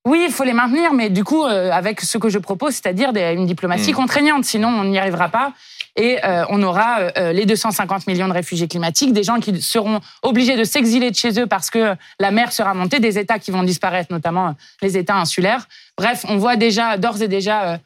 [0.04, 3.12] Oui, il faut les maintenir, mais du coup, euh, avec ce que je propose, c'est-à-dire
[3.32, 3.96] une diplomatie hmm.
[3.96, 5.52] contraignante, sinon on n'y arrivera pas.
[5.96, 10.56] Et euh, on aura les 250 millions de réfugiés climatiques, des gens qui seront obligés
[10.56, 13.62] de s'exiler de chez eux parce que la mer sera montée, des États qui vont
[13.62, 15.68] disparaître, notamment les États insulaires.
[15.98, 17.78] Bref, on voit déjà, d'ores et déjà,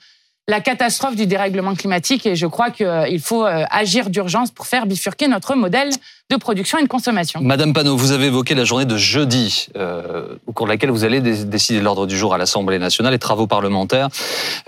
[0.49, 4.87] la catastrophe du dérèglement climatique et je crois qu'il faut euh, agir d'urgence pour faire
[4.87, 5.91] bifurquer notre modèle
[6.31, 7.41] de production et de consommation.
[7.43, 11.05] Madame Panot, vous avez évoqué la journée de jeudi, euh, au cours de laquelle vous
[11.05, 14.09] allez décider de l'ordre du jour à l'Assemblée nationale, les travaux parlementaires.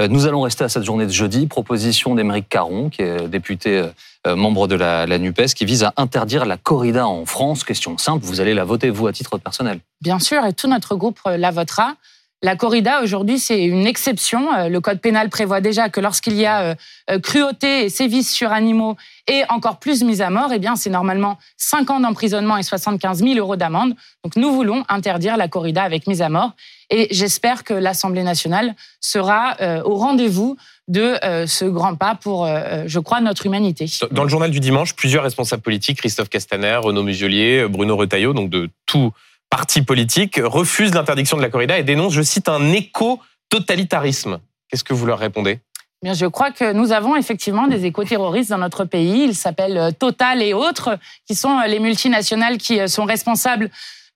[0.00, 1.46] Euh, nous allons rester à cette journée de jeudi.
[1.46, 3.84] Proposition d'Émeric Caron, qui est député
[4.26, 7.64] membre de la, la, NUPES, qui vise à interdire la corrida en France.
[7.64, 9.80] Question simple, vous allez la voter, vous, à titre personnel?
[10.02, 11.94] Bien sûr, et tout notre groupe la votera.
[12.40, 14.54] La corrida, aujourd'hui, c'est une exception.
[14.54, 16.74] Euh, le code pénal prévoit déjà que lorsqu'il y a euh,
[17.10, 18.96] euh, cruauté et sévices sur animaux
[19.26, 23.24] et encore plus mise à mort, eh bien, c'est normalement 5 ans d'emprisonnement et 75
[23.24, 23.96] 000 euros d'amende.
[24.22, 26.52] Donc, nous voulons interdire la corrida avec mise à mort.
[26.90, 32.48] Et j'espère que l'Assemblée nationale sera au rendez-vous de ce grand pas pour,
[32.86, 33.84] je crois, notre humanité.
[34.10, 38.48] Dans le journal du dimanche, plusieurs responsables politiques, Christophe Castaner, Renaud Muselier, Bruno Retailleau, donc
[38.48, 39.12] de tout
[39.50, 44.40] parti politique refuse l'interdiction de la corrida et dénonce, je cite, un éco-totalitarisme.
[44.68, 45.60] Qu'est-ce que vous leur répondez?
[46.02, 49.24] Bien, je crois que nous avons effectivement des éco-terroristes dans notre pays.
[49.24, 53.68] Ils s'appellent euh, Total et autres, qui sont euh, les multinationales qui euh, sont responsables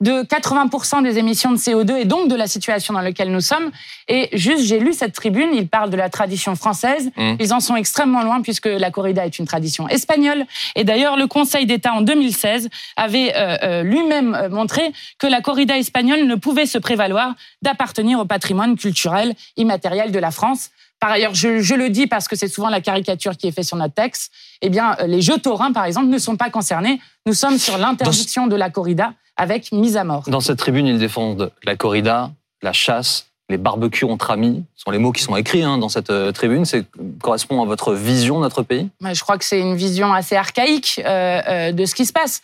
[0.02, 3.70] de 80% des émissions de CO2 et donc de la situation dans laquelle nous sommes.
[4.08, 7.10] Et juste, j'ai lu cette tribune, ils parlent de la tradition française.
[7.16, 7.34] Mmh.
[7.38, 10.44] Ils en sont extrêmement loin puisque la corrida est une tradition espagnole.
[10.74, 15.40] Et d'ailleurs, le Conseil d'État en 2016 avait euh, euh, lui-même euh, montré que la
[15.40, 20.70] corrida espagnole ne pouvait se prévaloir d'appartenir au patrimoine culturel immatériel de la France.
[20.98, 23.64] Par ailleurs, je, je, le dis parce que c'est souvent la caricature qui est faite
[23.64, 24.32] sur notre texte.
[24.62, 27.00] Eh bien, les jeux taurins, par exemple, ne sont pas concernés.
[27.26, 29.12] Nous sommes sur l'interdiction de la corrida
[29.42, 30.22] avec mise à mort.
[30.28, 32.30] Dans cette tribune, ils défendent la corrida,
[32.62, 34.62] la chasse, les barbecues entre amis.
[34.76, 36.64] Ce sont les mots qui sont écrits hein, dans cette euh, tribune.
[36.64, 36.78] Ça
[37.20, 38.88] correspond à votre vision de notre pays?
[39.00, 42.40] Je crois que c'est une vision assez archaïque euh, euh, de ce qui se passe.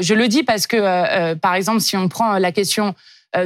[0.00, 2.94] je le dis parce que, par exemple, si on prend la question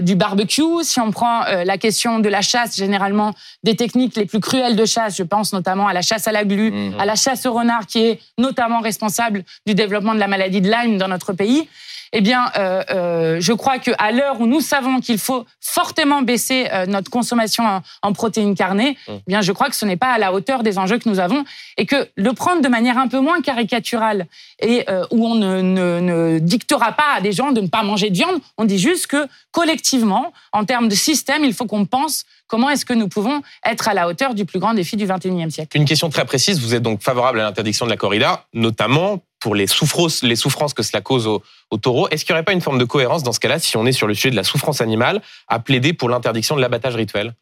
[0.00, 3.32] du barbecue, si on prend la question de la chasse, généralement
[3.64, 6.44] des techniques les plus cruelles de chasse, je pense notamment à la chasse à la
[6.44, 7.00] glu, mmh.
[7.00, 10.70] à la chasse au renard, qui est notamment responsable du développement de la maladie de
[10.70, 11.68] Lyme dans notre pays
[12.12, 16.68] eh bien, euh, euh, je crois qu'à l'heure où nous savons qu'il faut fortement baisser
[16.70, 17.64] euh, notre consommation
[18.02, 19.12] en, protéines carnées, mmh.
[19.12, 21.20] eh bien, je crois que ce n'est pas à la hauteur des enjeux que nous
[21.20, 21.44] avons
[21.78, 24.26] et que le prendre de manière un peu moins caricaturale
[24.60, 28.10] et où on ne, ne, ne, dictera pas à des gens de ne pas manger
[28.10, 32.24] de viande, on dit juste que collectivement, en termes de système, il faut qu'on pense
[32.46, 35.48] comment est-ce que nous pouvons être à la hauteur du plus grand défi du 21e
[35.48, 35.76] siècle.
[35.76, 39.54] Une question très précise, vous êtes donc favorable à l'interdiction de la corrida, notamment pour
[39.54, 41.42] les souffrances, les souffrances que cela cause aux,
[41.78, 42.08] taureaux.
[42.08, 43.92] Est-ce qu'il n'y aurait pas une forme de cohérence dans ce cas-là, si on est
[43.92, 47.34] sur le sujet de la souffrance animale, à plaider pour l'interdiction de l'abattage rituel?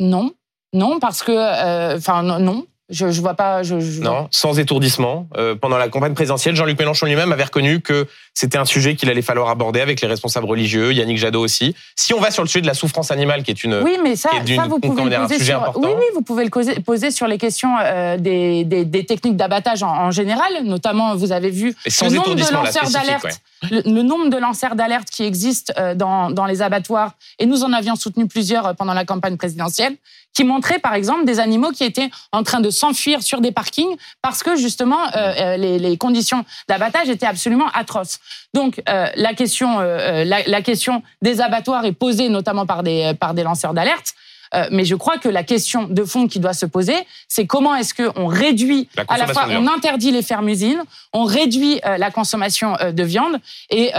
[0.00, 0.32] Non,
[0.72, 2.66] non, parce que, enfin, non.
[2.92, 3.62] Je, je vois pas.
[3.62, 5.26] Je, je non, sans étourdissement.
[5.36, 9.10] Euh, pendant la campagne présidentielle, Jean-Luc Mélenchon lui-même avait reconnu que c'était un sujet qu'il
[9.10, 11.74] allait falloir aborder avec les responsables religieux, Yannick Jadot aussi.
[11.96, 14.16] Si on va sur le sujet de la souffrance animale, qui est une, oui, mais
[14.16, 17.38] ça, ça vous pouvez le poser sur, oui, oui, vous pouvez le poser sur les
[17.38, 22.08] questions euh, des, des, des, techniques d'abattage en, en, général, notamment vous avez vu le
[22.08, 23.40] nombre de lanceurs d'alerte,
[23.70, 27.72] le, nombre de lanceurs d'alerte qui existent euh, dans, dans les abattoirs, et nous en
[27.72, 29.96] avions soutenu plusieurs euh, pendant la campagne présidentielle
[30.34, 33.96] qui montraient par exemple des animaux qui étaient en train de s'enfuir sur des parkings
[34.22, 38.18] parce que justement euh les, les, conditions d'abattage étaient absolument atroces.
[38.54, 43.12] Donc euh, la question, euh, la, la, question des abattoirs est posée notamment par des
[43.18, 44.14] par des lanceurs d'alerte.
[44.54, 47.74] Euh, mais je crois que la question de fond qui doit se poser, c'est comment
[47.74, 50.82] est-ce qu'on réduit à la fois, on interdit les fermes-usines,
[51.14, 53.38] on réduit la consommation de viande
[53.70, 53.92] et,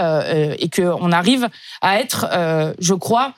[0.58, 1.48] et qu'on arrive
[1.80, 2.28] à être,
[2.78, 3.34] je crois,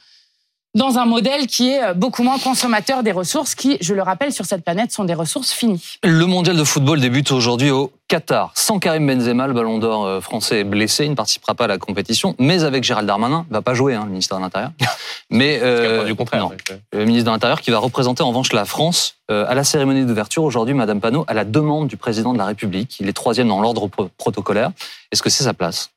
[0.77, 4.33] dans un modèle qui est euh, beaucoup moins consommateur des ressources qui, je le rappelle,
[4.33, 5.99] sur cette planète sont des ressources finies.
[6.05, 8.53] Le mondial de football débute aujourd'hui au Qatar.
[8.55, 11.67] Sans Karim Benzema, le ballon d'or euh, français est blessé, il ne participera pas à
[11.67, 14.71] la compétition, mais avec Gérald Darmanin, il va pas jouer, hein, le ministre de l'Intérieur.
[15.31, 16.49] Mais euh, du contraire,
[16.93, 20.05] le ministre de l'Intérieur qui va représenter en revanche la France euh, à la cérémonie
[20.05, 22.97] d'ouverture aujourd'hui, Madame Panot, à la demande du président de la République.
[23.01, 24.71] Il est troisième dans l'ordre protocolaire.
[25.11, 25.91] Est-ce que c'est sa place?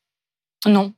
[0.66, 0.92] Non.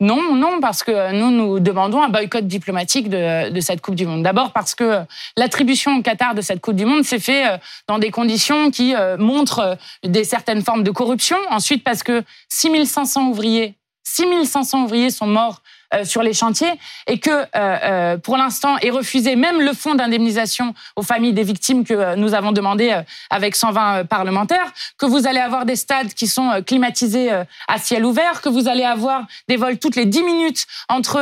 [0.00, 4.22] Non, non, parce que nous, nous demandons un boycott diplomatique de, cette Coupe du Monde.
[4.22, 5.00] D'abord parce que
[5.38, 7.56] l'attribution au Qatar de cette Coupe du Monde s'est fait euh,
[7.88, 11.38] dans des conditions qui euh, montrent euh, des certaines formes de corruption.
[11.50, 15.62] Ensuite, parce que 6500 ouvriers, 6500 ouvriers sont morts
[16.04, 16.72] sur les chantiers
[17.06, 21.42] et que, euh, euh, pour l'instant, est refusé même le fonds d'indemnisation aux familles des
[21.42, 26.26] victimes que nous avons demandé avec 120 parlementaires, que vous allez avoir des stades qui
[26.26, 27.30] sont climatisés
[27.68, 31.18] à ciel ouvert, que vous allez avoir des vols toutes les 10 minutes entre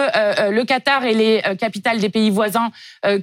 [0.51, 2.71] le Qatar et les capitales des pays voisins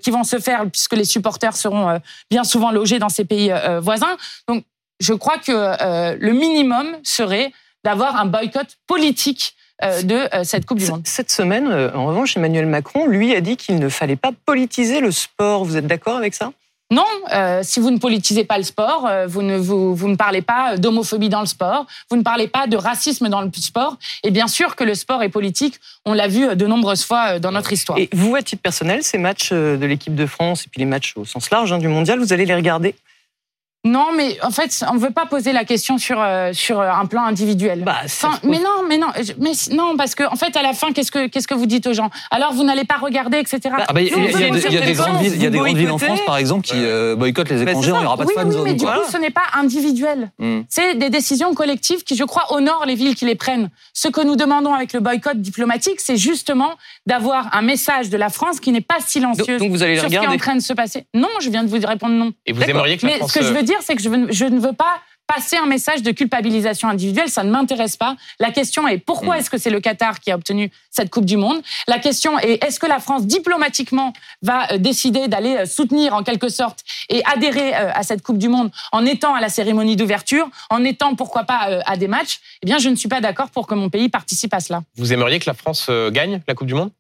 [0.04, 2.00] qui vont se faire puisque les supporters seront
[2.30, 4.18] bien souvent logés dans ces pays voisins.
[4.48, 4.64] Donc,
[5.00, 7.52] je crois que le minimum serait
[7.84, 9.61] d'avoir un boycott politique euh,
[10.04, 11.02] de euh, cette Coupe du Monde.
[11.06, 15.00] Cette semaine, euh, en revanche, Emmanuel Macron, lui, a dit qu'il ne fallait pas politiser
[15.00, 15.66] le sport.
[15.66, 16.52] Vous êtes d'accord avec ça?
[16.92, 20.42] Non, euh, si vous ne politisez pas le sport, vous, ne, vous, vous ne parlez
[20.42, 23.96] pas d'homophobie dans le sport, vous ne parlez pas de racisme dans le sport.
[24.24, 27.54] Et bien sûr que le sport est politique, on l'a vu de nombreuses fois dans
[27.54, 27.98] notre histoire.
[27.98, 31.14] Et vous, à titre personnel, ces matchs de l'équipe de France et puis les matchs
[31.16, 32.94] au sens large hein, du mondial, vous allez les regarder?
[33.84, 37.06] Non, mais en fait, on ne veut pas poser la question sur euh, sur un
[37.08, 37.84] plan individuel.
[37.84, 38.02] Bah,
[38.44, 39.08] mais non, mais non,
[39.40, 41.88] mais non, parce que en fait, à la fin, qu'est-ce que qu'est-ce que vous dites
[41.88, 42.12] aux gens?
[42.30, 43.60] Alors, vous n'allez pas regarder, etc.
[43.64, 45.90] Bah, ah bah, il y, a des grandes villes, il y a des grandes villes
[45.90, 47.92] en France, par exemple, qui euh, boycottent les étrangers.
[47.92, 48.46] Il n'y aura pas de fans.
[48.46, 50.30] Oui, mais du coup, ce n'est pas individuel.
[50.38, 50.62] Hmm.
[50.70, 53.72] C'est des décisions collectives qui, je crois, honorent les villes qui les prennent.
[53.94, 56.76] Ce que nous demandons avec le boycott diplomatique, c'est justement
[57.08, 60.10] d'avoir un message de la France qui n'est pas silencieuse donc, vous allez sur ce
[60.10, 61.06] qui est en train de se passer.
[61.16, 62.32] Non, je viens de vous répondre non.
[62.46, 63.32] Et vous aimeriez que la France...
[63.80, 67.30] ce que je veux c'est je, ne veux pas passer un message de culpabilisation individuelle,
[67.30, 68.18] ça ne m'intéresse pas.
[68.40, 69.40] La question est pourquoi mm.
[69.40, 71.62] est-ce que c'est le Qatar qui a obtenu cette Coupe du Monde?
[71.88, 76.24] La question est est-ce que la France diplomatiquement va euh, décider d'aller euh, soutenir en
[76.24, 76.80] quelque sorte
[77.10, 80.84] et adhérer euh, à cette Coupe du Monde en étant à la cérémonie d'ouverture, en
[80.84, 82.40] étant pourquoi pas à des matchs?
[82.62, 84.82] Eh bien, je ne suis pas d'accord pour que mon pays participe à cela.
[84.98, 86.92] Vous aimeriez que la France gagne la Coupe du Monde?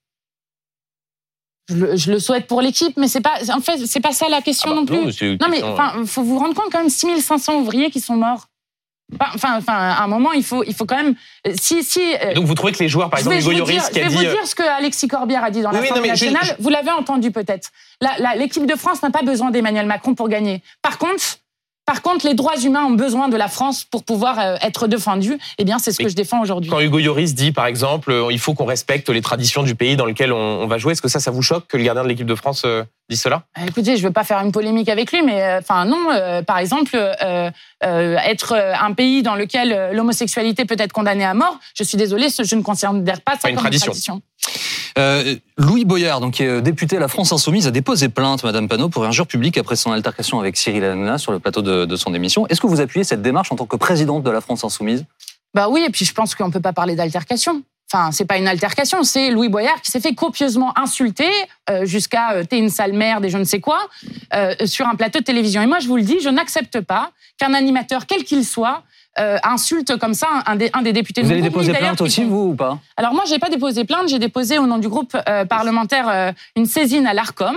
[1.96, 4.72] Je le, souhaite pour l'équipe, mais c'est pas, en fait, c'est pas ça la question
[4.72, 5.38] ah bah non plus.
[5.40, 8.48] Non, mais enfin, faut vous rendre compte quand même, 6500 ouvriers qui sont morts.
[9.20, 11.16] Enfin, enfin, à un moment, il faut, il faut quand même.
[11.56, 12.00] Si, si.
[12.00, 14.16] Euh, Donc, vous trouvez que les joueurs, par exemple, Hugo Lloris, qui a dit.
[14.16, 16.56] Je vais vous dire ce que Alexis Corbière a dit dans la oui, nationale.
[16.60, 17.72] Vous l'avez entendu peut-être.
[18.38, 20.62] L'équipe de France n'a pas besoin d'Emmanuel Macron pour gagner.
[20.82, 21.24] Par contre,
[21.92, 25.38] par contre, les droits humains ont besoin de la France pour pouvoir euh, être défendus.
[25.58, 26.70] Eh bien, c'est ce que je défends aujourd'hui.
[26.70, 29.98] Quand Hugo Lloris dit, par exemple, euh, il faut qu'on respecte les traditions du pays
[29.98, 32.08] dans lequel on, va jouer, est-ce que ça, ça vous choque que le gardien de
[32.08, 33.44] l'équipe de France euh, dise cela?
[33.68, 35.98] Écoutez, je ne veux pas faire une polémique avec lui, mais enfin non.
[36.48, 36.96] par exemple,
[37.82, 42.56] être un pays dans lequel l'homosexualité peut être condamnée à mort, je suis désolée, je
[42.56, 44.22] ne considère pas ça comme une tradition.
[44.98, 48.90] Euh, Louis Boyard, donc, est député à la France Insoumise, a déposé plainte, Madame Panot,
[48.90, 52.48] pour injure publique après son altercation avec Cyril Hanouna sur le plateau de, son émission.
[52.48, 55.06] Est-ce que vous appuyez cette démarche en tant que présidente de la France Insoumise?
[55.54, 57.64] Bah oui, et puis je pense qu'on ne peut pas parler d'altercation.
[57.94, 61.30] Enfin, c'est pas une altercation, c'est Louis Boyard qui s'est fait copieusement insulter
[61.70, 63.80] euh, jusqu'à euh, t'es une sale merde et je ne sais quoi
[64.34, 65.62] euh, sur un plateau de télévision.
[65.62, 68.84] Et moi, je vous le dis, je n'accepte pas qu'un animateur, quel qu'il soit,
[69.22, 71.22] euh, insulte comme ça un des, un des députés.
[71.22, 72.80] Vous allez déposer plainte aussi, vous, ou pas?
[72.98, 74.10] Alors moi, j'ai pas déposé plainte.
[74.10, 77.56] J'ai déposé au nom du groupe euh, parlementaire euh, une saisine à l'Arcom,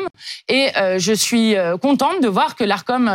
[0.49, 0.65] et
[1.07, 3.11] je suis contente de voir que l'Arcom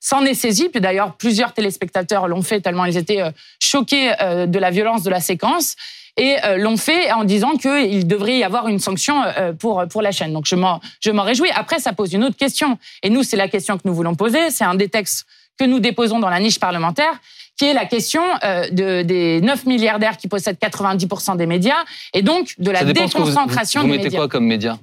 [0.00, 0.68] s'en est saisi.
[0.68, 3.24] Puis d'ailleurs, plusieurs téléspectateurs l'ont fait tellement ils étaient
[3.58, 4.12] choqués
[4.54, 5.76] de la violence de la séquence.
[6.16, 9.22] et l'ont fait en disant qu'il devrait y avoir une sanction
[9.58, 10.32] pour, pour la chaîne.
[10.32, 11.50] Donc je m'en, je m'en réjouis.
[11.54, 12.78] Après, ça pose une autre question.
[13.02, 14.50] Et nous, c'est la question que nous voulons poser.
[14.50, 15.26] C'est un des textes
[15.58, 17.18] que nous déposons dans la niche parlementaire,
[17.58, 22.22] qui est la question euh, de, des 9 milliardaires qui possèdent 90% des médias, et
[22.22, 24.18] donc de la vous- déconcentration vous, vous des mettez médias.
[24.20, 24.78] quoi comme média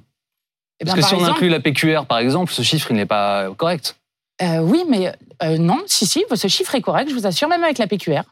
[0.80, 3.06] Eh Parce bien, que si on inclut la PQR, par exemple, ce chiffre, il n'est
[3.06, 3.96] pas correct.
[4.42, 7.62] euh, oui, mais euh, non, si, si, ce chiffre est correct, je vous assure, même
[7.64, 8.22] avec la PQR.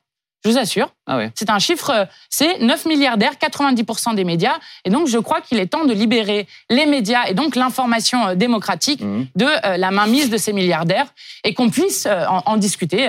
[0.44, 0.92] Je vous assure.
[1.06, 1.26] Ah oui.
[1.36, 4.58] C'est un chiffre, c'est 9 milliardaires, 90% des médias.
[4.84, 9.02] Et donc, je crois qu'il est temps de libérer les médias et donc l'information démocratique
[9.02, 9.28] Mhm.
[9.36, 11.06] de euh, la mainmise de ces milliardaires
[11.44, 13.08] et qu'on puisse en, en discuter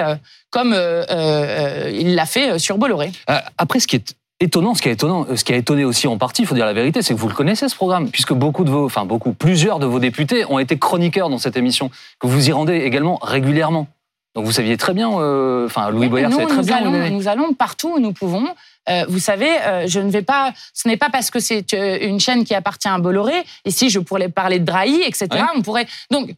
[0.54, 3.12] comme euh, euh, il l'a fait euh, sur Bolloré.
[3.58, 6.20] Après, ce qui est étonnant, ce qui est étonnant, ce qui a étonné aussi en
[6.20, 8.63] partie, il faut dire la vérité, c'est que vous le connaissez ce programme, puisque beaucoup
[8.63, 11.89] de vos, enfin beaucoup, plusieurs de vos députés ont été chroniqueurs dans cette émission,
[12.20, 13.88] que vous y rendez également régulièrement.
[14.36, 16.78] Donc vous saviez très bien, euh, enfin Louis Boyard nous, savait très nous bien.
[16.78, 18.48] allons, nous allons partout où nous pouvons.
[18.89, 20.52] Euh, vous savez, euh, je ne vais pas.
[20.74, 23.44] Ce n'est pas parce que c'est une chaîne qui appartient à Bolloré.
[23.66, 25.28] Ici, je pourrais parler de Drahi, etc.
[25.34, 25.42] Ouais.
[25.56, 26.34] On pourrait donc.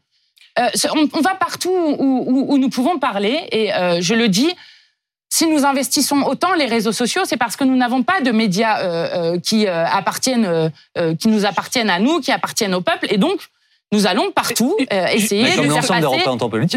[0.60, 0.70] Euh,
[1.14, 4.54] on, va partout où, nous pouvons parler et euh, je le dis.
[5.28, 8.80] Si nous investissons autant les réseaux sociaux, c'est parce que nous n'avons pas de médias
[8.80, 10.72] euh, qui appartiennent,
[11.20, 13.40] qui nous appartiennent à nous, qui appartiennent au peuple, et donc
[13.96, 15.68] nous allons partout euh, essayer de faire passer,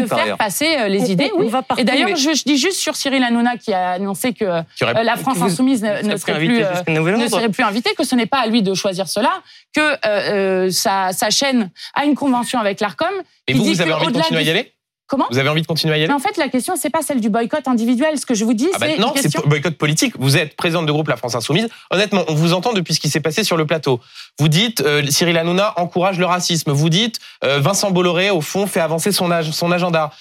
[0.01, 0.37] de faire
[0.85, 1.31] euh, les On- idées.
[1.35, 1.49] on oui.
[1.49, 4.33] va partout, Et d'ailleurs, mais- je, je dis juste sur Cyril Hanouna qui a annoncé
[4.33, 8.15] que euh, la France Vous- insoumise ne, serait plus, euh, ne serait invitée, que ce
[8.15, 9.41] n'est pas à lui de choisir cela,
[9.75, 13.07] que euh, euh, sa, sa chaîne a une convention avec l'Arcom.
[13.47, 14.73] Et vous, vous avez envie de continuer à y aller?
[15.09, 16.89] Comment Vous avez envie de continuer à y aller Mais en fait, la question, c'est
[16.91, 18.17] pas celle du boycott individuel.
[18.19, 20.13] Ce que je vous dis, Ah bah c'est non, c'est boycott politique.
[20.19, 21.67] Vous êtes présidente de groupe La France Insoumise.
[21.89, 23.99] Honnêtement, on vous entend depuis ce qui s'est passé sur le plateau.
[24.39, 26.71] Vous dites euh, Cyril Hanouna encourage le racisme.
[26.71, 30.11] Vous dites euh, Vincent Bolloré, au fond, fait avancer son, ag- son agenda.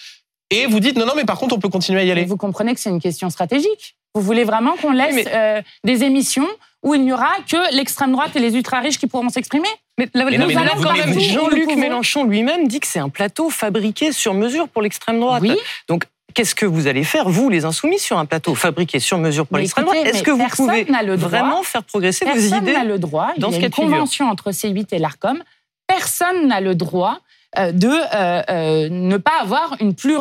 [0.50, 2.24] Et vous dites non, non, mais par contre, on peut continuer à y aller.
[2.24, 3.96] vous comprenez que c'est une question stratégique.
[4.14, 6.48] Vous voulez vraiment qu'on laisse mais- euh, des émissions
[6.82, 10.24] où il n'y aura que l'extrême droite et les ultra-riches qui pourrons s'exprimer Mais, la-
[10.26, 14.68] Mais non, mais vous- Jean-Luc Mélenchon lui-même dit que c'est un plateau fabriqué sur mesure
[14.68, 15.42] pour l'extrême droite.
[15.42, 15.56] Oui.
[15.88, 19.46] Donc, qu'est-ce que vous allez faire, vous, les insoumis, sur un plateau fabriqué sur mesure
[19.46, 19.98] pour l'extrême droite?
[20.06, 22.98] Est-ce que vous personne pouvez le droit- vraiment faire progresser vos Personne idées n'a le
[22.98, 23.30] droit.
[23.38, 25.42] dans il y a une convention entre C8 et l'Arcom.
[25.88, 27.18] Personne n'a le droit
[27.56, 29.76] de euh, euh, ne pas avoir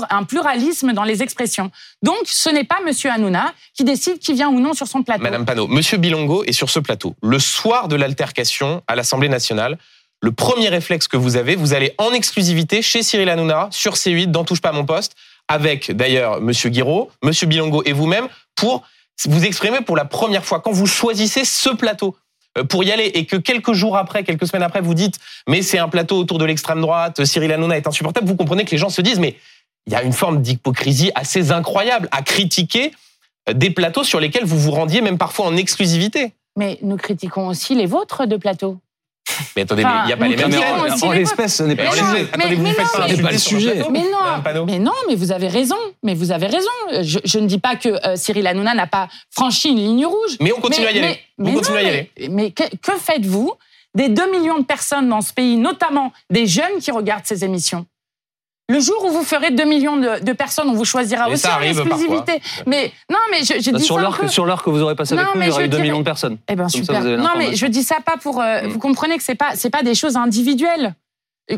[0.10, 1.72] un pluralisme dans les expressions.
[2.02, 5.24] Donc, ce n'est pas Monsieur Hanouna qui décide qui vient ou non sur son plateau.
[5.24, 7.16] Madame Panot, Monsieur Bilongo est sur ce plateau.
[7.22, 9.78] Le soir de l'altercation à l'Assemblée nationale,
[10.22, 14.28] le premier réflexe que vous avez, vous allez en exclusivité chez Cyril Hanouna sur C8
[14.28, 15.14] dans Touche pas mon poste,
[15.48, 18.84] avec d'ailleurs Monsieur Guiraud, Monsieur Bilongo et vous-même pour
[19.26, 22.27] vous exprimer pour la première fois quand vous choisissez ce plateau euh,
[22.70, 25.78] pour y aller et que quelques jours après, quelques semaines après, vous dites mais c'est
[25.78, 28.90] un plateau autour de l'extrême droite, Cyril Hanouna est insupportable, vous comprenez que les gens
[28.90, 29.36] se disent mais
[29.88, 32.92] il y a une forme d'hypocrisie assez incroyable à critiquer
[33.50, 36.34] euh, des plateaux sur lesquels vous vous rendiez même parfois en exclusivité.
[36.58, 38.80] Mais nous critiquons aussi les vôtres de plateau.
[39.56, 40.64] Mais attendez, il n'y a pas les mêmes chaînes.
[40.64, 43.38] en, en les l'espèce, ce n'est pas l'espèce, mais- attendez, vous faites non, pas le
[43.38, 43.84] sujet.
[43.92, 45.76] Mais non, mais non, mais vous avez raison.
[46.04, 46.70] Mais vous avez raison.
[47.02, 50.38] Je, je ne dis pas que euh, Cyril Hanouna n'a pas franchi une ligne rouge.
[50.42, 51.20] Mais on continue à y aller.
[51.38, 52.12] Vous mais continuez non, à y aller.
[52.20, 53.54] Mais, mais que, que faites-vous
[53.96, 57.86] des 2 millions de personnes dans ce pays, notamment des jeunes qui regardent ces émissions?
[58.70, 61.44] Le jour où vous ferez 2 millions de, de personnes, on vous choisira Mais aussi
[61.44, 62.42] ça en exclusivité.
[62.66, 65.16] Mais non, mais je, je dis sur l'heure que, sur l'heure que vous aurez passé
[65.16, 66.38] Non, avec nous, il y aurait je eu 2 dirais- millions de personnes.
[66.50, 67.02] Eh ben Comme super.
[67.02, 68.42] non mais je dis ça pas pour.
[68.42, 68.68] euh, Mm.
[68.70, 70.94] Vous comprenez que c'est pas c'est pas des choses individuelles.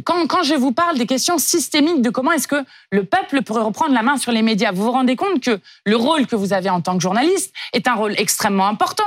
[0.04, 3.64] Quand, quand je vous parle des questions systémiques de comment est-ce que le peuple pourrait
[3.64, 6.54] reprendre la main sur les médias, vous vous rendez compte que le rôle que vous
[6.54, 9.04] avez en tant que journaliste est un rôle extrêmement important.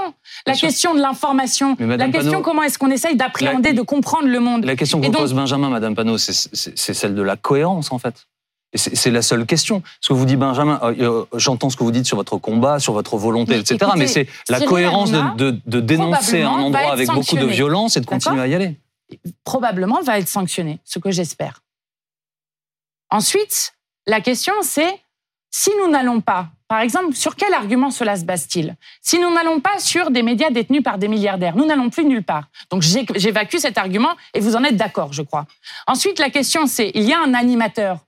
[0.47, 0.69] La Bien sûr.
[0.69, 4.65] question de l'information, la question comment est-ce qu'on essaye d'appréhender, La- de comprendre le monde.
[4.65, 7.23] La question que Et vous donc- pose Benjamin, Madame Panot, c'est- c'est c'est celle de
[7.23, 8.27] la cohérence, en fait.
[8.75, 9.83] Et C'est c'est la seule question.
[10.01, 12.79] Ce que vous dit Benjamin, euh, euh, j'entends ce que vous dites sur votre combat,
[12.81, 13.77] sur votre volonté, Mais etc.
[13.83, 17.37] écoutez, mais c'est la Cyril cohérence de, Hanouna, de- de dénoncer un endroit avec beaucoup
[17.37, 18.77] de violence et de continuer à y aller.
[19.45, 21.61] Probablement va être sanctionné, ce que j'espère.
[23.11, 23.75] Ensuite,
[24.07, 25.01] la question c'est
[25.51, 28.77] si nous n'allons pas, par exemple, sur quel argument cela se base-t-il?
[29.03, 32.23] Si nous n'allons pas sur des médias détenus par des milliardaires, nous n'allons plus nulle
[32.23, 32.45] part.
[32.71, 35.47] Donc j'évacue cet argument et vous en êtes d'accord, je crois.
[35.87, 37.99] Ensuite, la question c'est il y a un animateur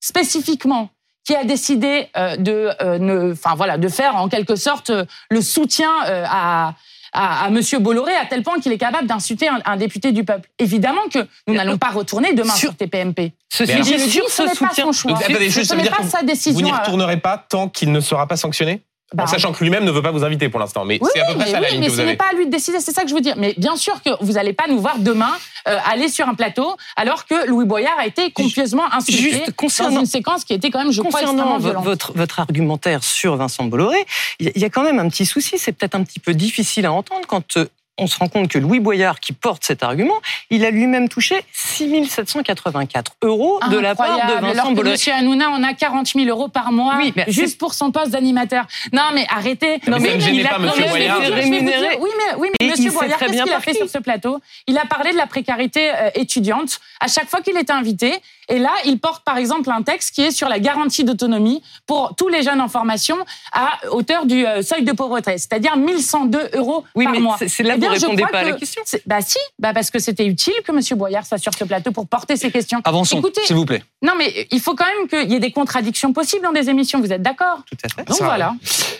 [0.00, 0.90] spécifiquement
[1.26, 5.42] qui a décidé euh, de, euh, ne, voilà, de faire en quelque sorte euh, le
[5.42, 6.74] soutien à,
[7.16, 10.22] à, à Monsieur Bolloré à tel point qu'il est capable d'insulter un, un député du
[10.24, 10.48] peuple.
[10.58, 13.32] Évidemment que nous n'allons pas retourner demain Sur- sur, TPMP.
[13.52, 15.12] Ceci dit, sur ce ce n'est pas soutien, son choix.
[15.12, 16.60] Donc, attendez, juste, ce n'est pas sa Vous décision.
[16.66, 18.82] n'y à- retournerez pas tant qu'il ne sera pas sanctionné?
[19.14, 20.84] Bah, En sachant que lui-même ne veut pas vous inviter pour l'instant.
[20.84, 22.08] Mais Oui, c'est à peu près mais, ça la ligne mais que ce vous n'est
[22.08, 22.16] avez.
[22.16, 23.34] pas à lui de décider, c'est ça que je veux dire.
[23.36, 25.30] Mais bien sûr que vous n'allez pas nous voir demain
[25.68, 30.00] euh, aller sur un plateau alors que Louis Boyard a été copieusement insulté concernant- dans
[30.00, 31.84] une séquence qui était quand même, je crois, extrêmement violente.
[31.84, 34.04] votre, votre argumentaire sur Vincent Bolloré,
[34.40, 35.56] il y a- il y a quand même un petit souci.
[35.56, 37.66] C'est peut-être un petit peu difficile à entendre quand euh,
[37.98, 40.16] on se rend compte que Louis Boyard, qui porte cet argument,
[40.50, 44.40] il a lui-même touché 6 784 euros de la part de.
[44.46, 44.92] Vincent Bolloré.
[44.92, 48.10] Monsieur Hanouna, on a 40 000 euros par mois Oui, mais juste pour son poste
[48.10, 48.66] d'animateur.
[48.92, 49.80] Non, mais arrêtez.
[49.86, 51.20] Non, mais ça Oui, ne gênait il a- pas, non, Monsieur mais Boyard.
[51.20, 51.78] dire, Rémunéré.
[51.90, 54.40] dire- Oui, mais, oui, mais Monsieur Boyard, qu'est-ce bien qu'il a fait sur ce plateau?
[54.66, 58.12] Il a parlé de la précarité euh, étudiante à chaque fois qu'il était invité.
[58.48, 62.14] Et là, il porte par exemple un texte qui est sur la garantie d'autonomie pour
[62.16, 63.16] tous les jeunes en formation
[63.52, 67.36] à hauteur du euh, seuil de pauvreté, c'est-à-dire 1102 euros Oui, par mais mois.
[67.38, 68.82] c'est- c'est là Eh bien, vous je répondez crois pas à la que question.
[68.84, 71.90] c'est- Bah si, bah parce que c'était utile que Monsieur Boyard soit sur ce plateau
[71.92, 72.80] pour porter ces questions.
[72.84, 73.82] Avançons, Écoutez, s'il vous plaît.
[74.02, 77.00] non, mais il faut quand même qu'il y ait des contradictions possibles dans des émissions.
[77.00, 77.60] Vous êtes d'accord?
[77.68, 78.04] Tout à fait.
[78.08, 78.54] Donc Ça, voilà.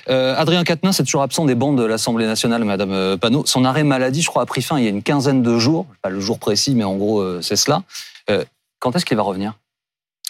[0.08, 3.44] Euh, Adrien Quatennens est toujours absent des bancs de l'Assemblée nationale, Madame euh, Panot.
[3.46, 5.86] Son arrêt maladie, je crois, a pris fin il y a une quinzaine de jours.
[6.02, 7.82] Pas le jour précis, mais en gros, c'est cela.
[8.30, 8.44] Euh,
[8.86, 9.54] quand est-ce qu'il va revenir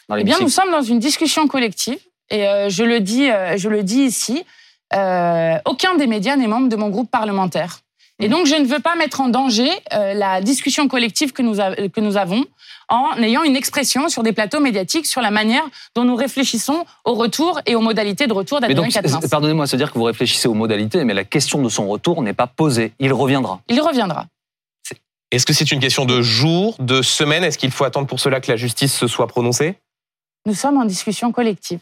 [0.09, 1.99] dans Eh bien, nous sommes dans une discussion collective
[2.31, 4.45] et euh, je le dis, euh, je le dis ici.
[4.95, 7.81] euh, aucun des médias n'est membre de mon groupe parlementaire.
[8.19, 11.61] Et donc, je ne veux pas mettre en danger euh, la discussion collective que nous,
[11.61, 12.43] a- que nous avons
[12.89, 17.13] en ayant une expression sur des plateaux médiatiques sur la manière dont nous réfléchissons au
[17.15, 19.29] retour et aux modalités de retour d'Adrien Quatennens.
[19.29, 22.47] pardonnez-moi, c'est-à-dire que vous réfléchissez aux modalités, mais la question de son retour n'est pas
[22.47, 22.93] posée.
[23.01, 23.61] Il reviendra.
[23.69, 24.27] Il reviendra.
[25.33, 28.41] Est-ce que c'est une question de jours, de semaines Est-ce qu'il faut attendre pour cela
[28.41, 29.75] que la justice se soit prononcée?
[30.47, 31.81] Nous sommes en discussion collective.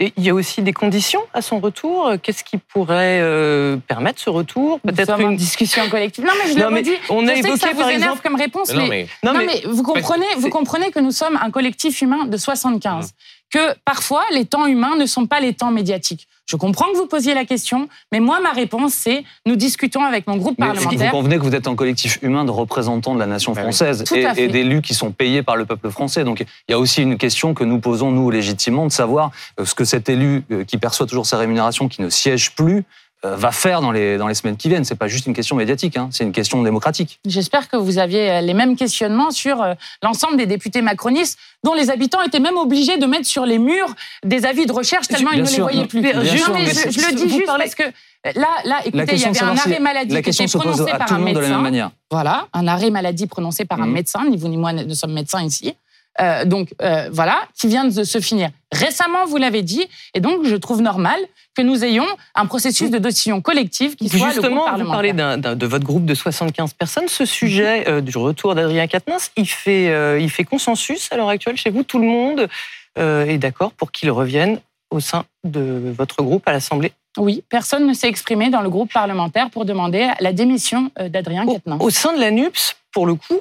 [0.00, 2.12] Et il y a aussi des conditions à son retour?
[2.22, 4.80] Qu'est-ce qui pourrait euh, permettre ce retour?
[4.84, 5.36] Nous Peut-être sommes en une.
[5.36, 6.24] discussion collective.
[6.24, 7.90] Non, mais je Non, le mais on je a sais que évoqué, ça vous par
[7.90, 11.10] énerve exemple- comme réponse, Non, mais mais Non, mais vous comprenez, vous comprenez que nous
[11.10, 13.12] sommes un collectif humain de 75.
[13.52, 16.26] Que parfois, les temps humains ne sont pas les temps médiatiques.
[16.52, 20.26] Je comprends que vous posiez la question, mais moi, ma réponse, c'est nous discutons avec
[20.26, 21.10] mon groupe Mais vous parlementaire.
[21.10, 23.72] convenez que vous êtes un collectif humain de représentants de la nation Bah oui.
[23.72, 26.24] française et, et d'élus qui sont payés par le peuple français?
[26.24, 29.64] Donc il y a aussi une question que nous posons, nous, légitimement, de savoir euh,
[29.64, 32.84] ce que cet élu euh, qui perçoit toujours sa rémunération, qui ne siège plus,
[33.24, 34.84] va faire dans les, dans les semaines qui viennent.
[34.84, 37.20] C'est pas juste une question médiatique, hein, c'est une question démocratique.
[37.26, 41.74] J'espère que vous aviez euh, les mêmes questionnements sur euh, l'ensemble des députés macronistes, dont
[41.74, 43.94] les habitants étaient même obligés de mettre sur les murs
[44.24, 46.00] des avis de recherche tellement Bien ils ne les voyaient plus.
[46.00, 46.70] bien sûr, mais je,
[47.10, 49.78] le dis juste parlez- parce que euh, là, là, écoutez, il y avait un arrêt
[49.80, 51.62] maladie La qui était prononcé à par tout un monde de la même médecin.
[51.62, 51.90] manière.
[52.10, 53.92] Voilà, un arrêt maladie prononcé par un Mhm.
[53.92, 55.74] médecin, ni vous ni moi ne sommes médecins ici.
[56.20, 60.44] Euh, donc euh, voilà, qui vient de se finir récemment, vous l'avez dit, et donc
[60.44, 61.18] je trouve normal
[61.54, 65.36] que nous ayons un processus de décision collective qui soit le groupe Justement, vous parlementaire.
[65.36, 67.08] parlez de votre groupe de 75 personnes.
[67.08, 71.56] Ce sujet euh, du retour d'Adrien Quatennens, il fait, il fait consensus à l'heure actuelle
[71.56, 71.82] chez vous.
[71.82, 72.48] Tout le monde
[72.96, 74.60] est d'accord pour qu'il revienne
[74.90, 76.92] au sein de votre groupe à l'Assemblée.
[77.18, 81.54] Oui, personne ne s'est exprimé dans le groupe parlementaire pour demander la démission d'Adrien Au,
[81.54, 81.80] Quatennens.
[81.80, 83.40] au sein de la NUPS, pour le coup,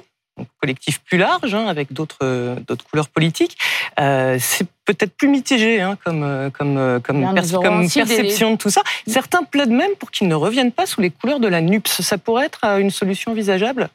[0.59, 3.57] collectif plus large, hein, avec d'autres euh, d'autres couleurs politiques,
[3.99, 7.79] euh, c'est peut-être plus mitigé hein, comme, euh, comme, comme, Bien, nous perce- aurons comme
[7.81, 8.81] aussi des- perception de tout ça.
[9.07, 12.01] Certains plaident même pour qu'ils ne reviennent pas sous les couleurs de la NUPS.
[12.01, 13.89] Ça pourrait être une solution envisageable?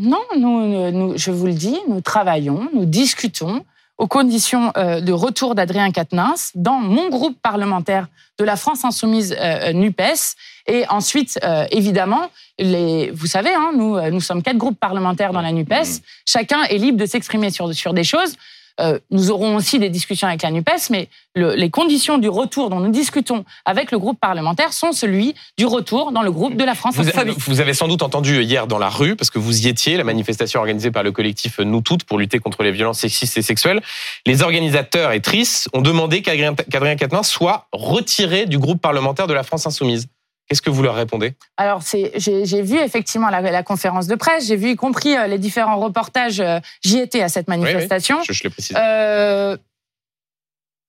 [0.00, 3.64] Non, nous, nous- je vous le dis, nous travaillons, nous discutons
[3.98, 8.06] aux conditions euh, de retour d'Adrien Quatennens dans mon groupe parlementaire
[8.38, 10.36] de la France insoumise euh, NUPES.
[10.66, 15.32] Et ensuite, euh, évidemment, les, vous savez, hein, nous, euh, nous sommes quatre groupes parlementaires
[15.32, 16.00] dans la NUPES.
[16.24, 18.34] Chacun est libre de s'exprimer sur, sur des choses.
[18.80, 22.70] Euh, nous aurons aussi des discussions avec la NUPES, mais le- les conditions du retour
[22.70, 26.64] dont nous discutons avec le groupe parlementaire sont celui du retour dans le groupe de
[26.64, 27.36] la France Vous, insoumise.
[27.38, 30.04] vous avez sans doute entendu hier dans la rue, parce que vous y étiez, la
[30.04, 33.80] manifestation organisée par le collectif Nous Toutes pour lutter contre les violences sexistes et sexuelles.
[34.26, 36.54] Les organisateurs et tristes ont demandé qu'Adrien
[36.96, 40.06] Quatennens soit retiré du groupe parlementaire de la France Insoumise.
[40.48, 41.34] Qu'est-ce que vous leur répondez?
[41.58, 45.26] Alors, c'est- j'ai vu effectivement la, la conférence de presse, j'ai vu y compris euh,
[45.26, 46.40] les différents reportages.
[46.40, 48.18] euh, J'y étais à cette manifestation.
[48.26, 48.76] Je, je le précise.
[48.78, 49.56] Euh,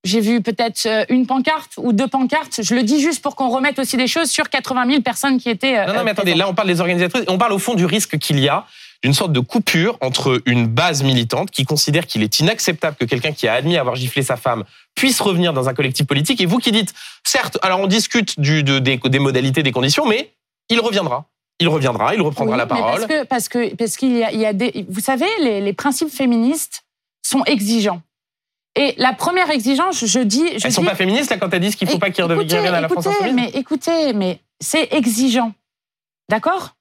[0.05, 2.62] j'ai vu peut-être euh, une pancarte ou deux pancartes.
[2.64, 5.49] Je le dis juste pour qu'on remette aussi des choses sur 80 000 personnes qui
[5.49, 5.86] étaient.
[5.88, 7.26] Non, non, mais attendez, là, on parle des organisatrices.
[7.28, 8.66] On parle au fond du risque qu'il y a
[9.03, 13.32] d'une sorte de coupure entre une base militante qui considère qu'il est inacceptable que quelqu'un
[13.34, 14.64] qui a admis avoir giflé sa femme
[14.99, 16.93] puisse revenir dans un collectif politique et vous qui dites,
[17.23, 20.33] certes, alors on discute du, de- des, des modalités, des conditions, mais
[20.69, 21.25] il reviendra.
[21.61, 22.99] Il reviendra, il reprendra Oui, la mais parole.
[22.99, 24.85] Parce que parce que parce qu'il y a, il y a des.
[24.89, 26.83] Vous savez, les, les principes féministes
[27.25, 28.01] sont exigeants.
[28.75, 31.59] Et la première exigence, je dis, je Elles sont dis- pas féministes là quand elles
[31.61, 34.93] disent qu'il faut pas qu'il Écoutez, revienne à la France insoumise mais écoutez, mais c'est
[34.93, 35.53] exigeant,
[36.29, 36.75] d'accord?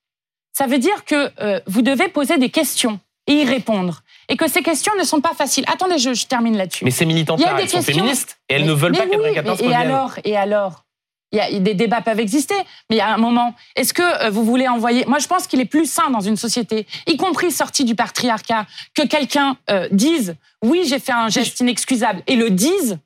[0.52, 4.48] Ça veut dire que euh, vous devez poser des questions et y répondre, et que
[4.48, 5.64] ces questions ne sont pas faciles.
[5.72, 6.84] Attendez, je, je termine là-dessus.
[6.84, 9.68] Mais ces militantes elles sont féministes et elles Mais- ne veulent pas oui, Quatennens mais-
[9.68, 10.84] Et alors Et alors?
[11.30, 12.54] Il y a, des débats peuvent exister,
[12.88, 13.54] mais il y a un moment.
[13.76, 16.38] Est-ce que euh, vous voulez envoyer Moi, je pense qu'il est plus sain dans une
[16.38, 18.64] société, y compris sorti du patriarcat,
[18.94, 22.98] que quelqu'un euh, dise oui, j'ai fait un geste inexcusable et le dise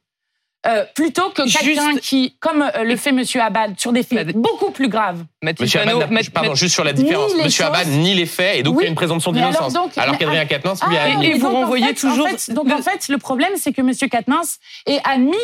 [0.66, 4.70] euh, plutôt que quelqu'un qui, comme euh, le fait Monsieur Abad, sur des faits beaucoup
[4.70, 5.24] plus graves.
[5.42, 7.32] Monsieur Abad, pardon, juste sur la différence.
[7.34, 9.74] Monsieur Abad nie les faits et donc il y a une présomption d'innocence.
[9.96, 11.02] Alors, qu'Adrien Quatennens lui a...
[11.04, 12.28] Ah, et, vous renvoyez toujours...
[12.50, 15.36] donc en fait, le problème, c'est que Monsieur Quatennens est admis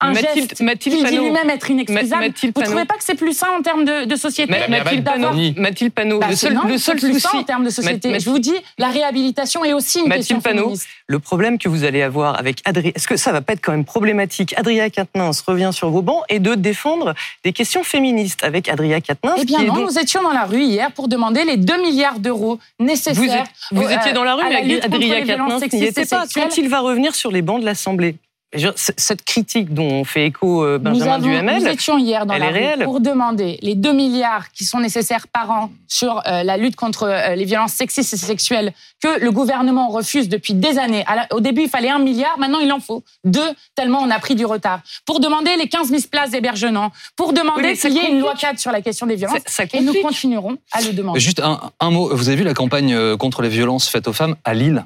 [0.00, 2.24] un Mathilde, geste Mathilde dit lui-même être inexcusable.
[2.24, 5.04] Mathilde Vous ne trouvez pas que c'est plus sain en termes de, de société Mathilde
[5.04, 5.30] Panot.
[5.56, 6.18] Mathilde Panot.
[6.20, 8.18] Bah, le seul, le seul plus sain en termes de société.
[8.18, 10.88] Je vous dis, la réhabilitation est aussi une Mathilde question Panot, féministe.
[11.06, 13.72] Le problème que vous allez avoir avec Adrien, est-ce que ça va pas être quand
[13.72, 18.68] même problématique Adrien Quatennens revient sur vos bancs et de défendre des questions féministes avec
[18.68, 19.38] Adrien Quatennens.
[19.40, 22.58] Eh bien non, nous étions dans la rue hier pour demander les 2 milliards d'euros
[22.78, 23.44] nécessaires.
[23.70, 26.24] Vous, vous étiez dans la rue, mais Adrien Quatennens n'y était pas.
[26.34, 28.16] Quand il va revenir sur les bancs de l'Assemblée
[28.52, 32.84] cette critique dont fait écho euh, Benjamin nous Duhamel, nous étions hier dans la rue
[32.84, 37.04] pour demander les 2 milliards qui sont nécessaires par an sur euh, la lutte contre
[37.04, 41.04] euh, les violences sexistes et sexuelles que le gouvernement refuse depuis des années.
[41.30, 44.34] Au début, il fallait un milliard, maintenant il en faut deux, tellement on a pris
[44.34, 44.80] du retard.
[45.06, 48.58] Pour demander les 15 000 places d'hébergement, pour demander qu'il y ait une loi cadre
[48.58, 49.38] sur la question des violences,
[49.72, 51.20] et nous continuerons à le demander.
[51.20, 54.34] Juste un, un, mot, vous avez vu la campagne contre les violences faites aux femmes
[54.44, 54.84] à Lille?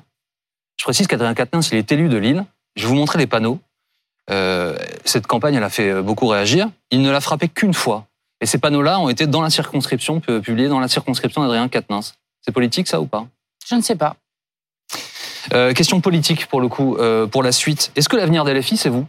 [0.76, 2.44] Je précise qu'Adrien Quatennens, il est élu de Lille.
[2.76, 3.60] Je vais vous montrer les panneaux.
[4.30, 6.68] Euh, cette campagne, elle a fait beaucoup réagir.
[6.90, 8.06] Il ne l'a frappé qu'une fois.
[8.40, 12.14] Et ces panneaux-là ont été dans la circonscription, publiés dans la circonscription d'Adrien Quatennens.
[12.42, 13.26] C'est politique, ça, ou pas?
[13.66, 14.16] Je ne sais pas.
[15.52, 17.92] Euh, question politique, pour le coup, euh, pour la suite.
[17.96, 19.06] Est-ce que l'avenir des LFI, c'est vous?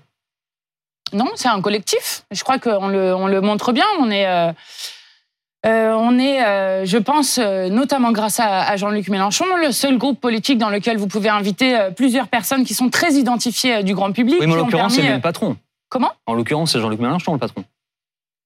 [1.13, 2.24] Non, c'est un collectif.
[2.32, 3.86] Je crois qu'on le, on le montre bien.
[3.99, 4.53] On est
[5.66, 10.20] euh, on est, euh, je pense, euh, notamment grâce à, Jean-Luc Mélenchon, le seul groupe
[10.20, 14.38] politique dans lequel vous pouvez inviter plusieurs personnes qui sont très identifiées du grand public.
[14.39, 15.57] Oui, mais en l'occurrence, c'est lui le patron.
[15.89, 16.11] Comment?
[16.26, 17.63] En l'occurrence, c'est Jean-Luc Mélenchon le patron.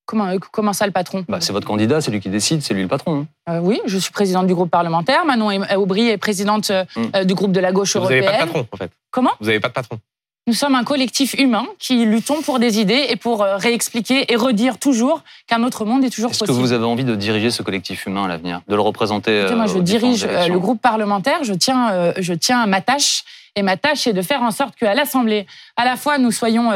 [0.06, 1.24] Comment, comment ça, le patron?
[1.28, 3.28] Bah, C'est votre candidat, c'est lui qui décide, c'est lui le patron.
[3.48, 3.60] Hein.
[3.62, 5.26] oui, je suis présidente du groupe parlementaire.
[5.26, 7.26] Manon Aubry est présidente hmm.
[7.26, 8.24] du groupe de la gauche européenne.
[8.24, 8.92] Vous n'avez pas de patron, en fait.
[9.12, 9.32] Comment?
[9.40, 10.00] Vous n'avez pas de patron.
[10.50, 14.36] Nous sommes un collectif humain qui luttons pour des idées et pour euh, réexpliquer et
[14.36, 16.50] redire toujours qu'un autre monde est toujours possible.
[16.50, 19.46] Est-ce que vous avez envie de diriger ce collectif humain à l'avenir, de le représenter
[19.54, 21.44] Moi, je dirige euh, le groupe parlementaire.
[21.44, 23.26] Je tiens, euh, je tiens ma tâche.
[23.56, 25.46] Et ma tâche est de faire en sorte qu'à l'Assemblée,
[25.76, 26.72] à la fois nous soyons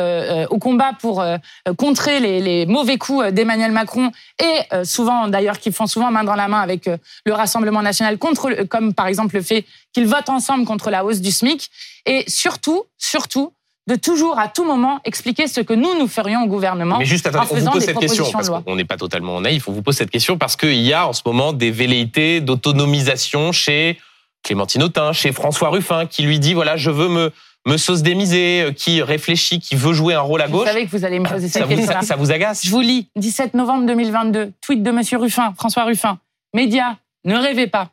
[0.49, 1.23] au combat pour
[1.77, 4.11] contrer les, mauvais coups d'Emmanuel Macron
[4.41, 6.89] et souvent d'ailleurs qu'ils font souvent main dans la main avec
[7.25, 11.21] le Rassemblement national contre, comme par exemple le fait qu'ils votent ensemble contre la hausse
[11.21, 11.69] du SMIC.
[12.05, 13.53] Et surtout, surtout,
[13.87, 16.99] de toujours, à tout moment, expliquer ce que nous, nous ferions au gouvernement.
[16.99, 19.73] Mais juste, attendez, on vous pose cette question, parce qu'on n'est pas totalement naïf, on
[19.73, 23.99] vous pose cette question parce qu'il y a en ce moment des velléités d'autonomisation chez
[24.43, 27.31] Clémentine Autain, chez François Ruffin, qui lui dit, voilà, je veux me,
[27.65, 30.61] me sauce démiser, euh, qui réfléchit, qui veut jouer un rôle à gauche.
[30.61, 32.01] Vous savez que vous allez me poser cette question.
[32.01, 32.65] Ça, vous agace?
[32.65, 36.19] Je vous lis, 17 novembre 2022, tweet de Monsieur Ruffin, François Ruffin.
[36.53, 37.89] Média, ne rêvez pas.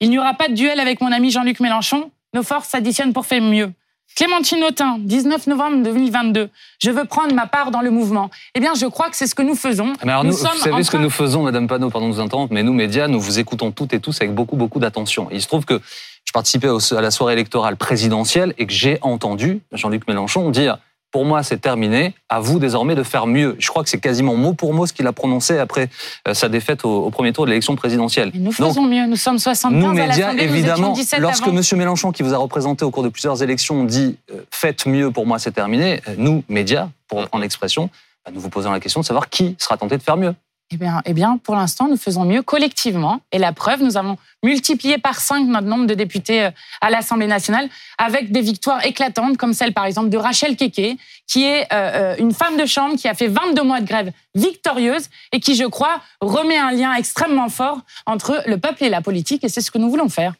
[0.00, 2.10] Il n'y aura pas de duel avec mon ami Jean-Luc Mélenchon.
[2.34, 3.72] Nos forces s'additionnent pour faire mieux.
[4.16, 6.48] Clémentine Autain, 19 novembre 2022.
[6.82, 8.30] Je veux prendre ma part dans le mouvement.
[8.54, 9.92] Eh bien, je crois que c'est ce que nous faisons.
[10.04, 12.54] Mais alors nous, vous savez ce que nous faisons, Madame Panot, pardon de nous interrompre,
[12.54, 15.28] mais nous, médias, nous vous écoutons toutes et tous avec beaucoup, beaucoup d'attention.
[15.30, 15.82] Il se trouve que
[16.24, 20.78] je participais à la soirée électorale présidentielle et que j'ai entendu Jean-Luc Mélenchon dire
[21.16, 22.12] pour moi, c'est terminé.
[22.28, 23.56] À vous désormais de faire mieux.
[23.58, 25.88] Je crois que c'est quasiment mot pour mot ce qu'il a prononcé après
[26.28, 28.30] euh, sa défaite au, premier tour de l'élection présidentielle.
[28.34, 29.06] nous faisons mieux.
[29.06, 31.62] Nous sommes 75 nous, médias, à évidemment, lorsque M.
[31.78, 35.24] Mélenchon, qui vous a représenté au cours de plusieurs élections, dit euh, faites mieux, pour
[35.24, 36.02] moi, c'est terminé.
[36.06, 37.88] Euh, nous, médias, pour reprendre l'expression,
[38.26, 40.34] bah, nous vous posons la question de savoir qui sera tenté de faire mieux.
[40.72, 43.20] Eh bien, eh bien, pour l'instant, nous faisons mieux collectivement.
[43.30, 46.50] Et la preuve, nous avons multiplié par cinq notre nombre de députés euh,
[46.80, 50.98] à l'Assemblée nationale, avec des victoires éclatantes, comme celle, par exemple, de Rachel Keke,
[51.28, 54.10] qui est euh, euh, une femme de chambre qui a fait 22 mois de grève
[54.34, 59.00] victorieuse et qui, je crois, remet un lien extrêmement fort entre le peuple et la
[59.00, 59.44] politique.
[59.44, 60.34] Et c'est ce que nous voulons faire.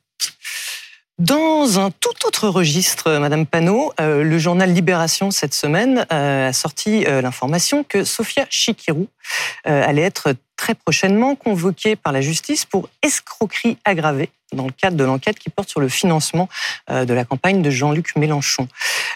[1.19, 6.53] Dans un tout autre registre, Madame Panot, euh, le journal Libération cette semaine euh, a
[6.53, 9.09] sorti euh, l'information que Sofia Chikirou
[9.65, 15.05] allait être très prochainement convoquée par la justice pour escroquerie aggravée dans le cadre de
[15.05, 16.49] l'enquête qui porte sur le financement
[16.89, 18.69] de la campagne de Jean-Luc Mélenchon.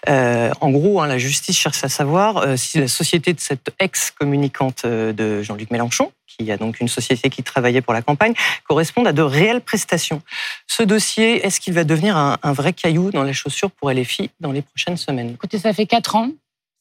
[0.08, 5.42] en gros, hein, la justice cherche à savoir si la société de cette ex-communicante de
[5.42, 6.10] Jean-Luc Mélenchon,
[6.46, 8.34] y a donc une société qui travaillait pour la campagne,
[8.66, 10.22] correspondent à de réelles prestations.
[10.66, 14.52] Ce dossier, est-ce qu'il va devenir un, vrai caillou dans les chaussures pour LFI dans
[14.52, 15.30] les prochaines semaines?
[15.34, 16.30] Écoutez, ça fait quatre ans.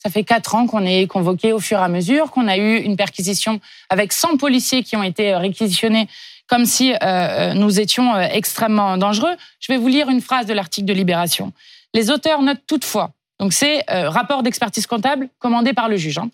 [0.04, 2.78] Ça fait quatre ans qu'on est convoqué au fur et à mesure, qu'on a eu
[2.78, 6.08] une perquisition avec 100 policiers qui ont été réquisitionnés
[6.50, 9.36] comme si euh, euh, nous étions euh, extrêmement dangereux.
[9.60, 11.54] Je vais vous lire une phrase de l'article de Libération.
[11.94, 16.20] Les auteurs notent toutefois, donc c'est rapport d'expertise comptable commandé par le juge.
[16.20, 16.30] Hein.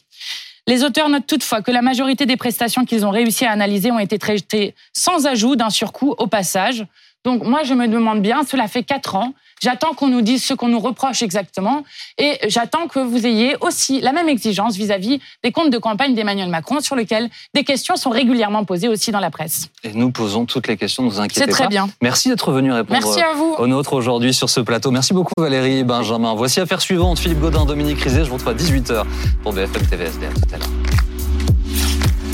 [0.68, 4.00] Les auteurs notent toutefois que la majorité des prestations qu'ils ont réussi à analyser ont
[4.00, 6.86] été traitées sans ajout d'un surcoût au passage.
[7.26, 10.54] Donc moi, je me demande bien, cela fait quatre ans, j'attends qu'on nous dise ce
[10.54, 11.84] qu'on nous reproche exactement,
[12.18, 16.50] et j'attends que vous ayez aussi la même exigence vis-à-vis des comptes de campagne d'Emmanuel
[16.50, 19.70] Macron, sur lesquels des questions sont régulièrement posées aussi dans la presse.
[19.84, 21.90] Et nous posons toutes les questions, ne vous inquiétez C'est très bien.
[22.02, 23.56] Merci d'être venu répondre Merci à vous.
[23.58, 24.92] aux nôtres aujourd'hui sur ce plateau.
[24.92, 26.36] Merci beaucoup Valérie et Benjamin.
[26.36, 28.24] Voici affaire suivante, Philippe Godin, Dominique Rizet.
[28.24, 29.04] Je vous retrouve à 18h
[29.42, 30.28] pour BFM TV SD.
[30.28, 30.85] À tout à l'heure.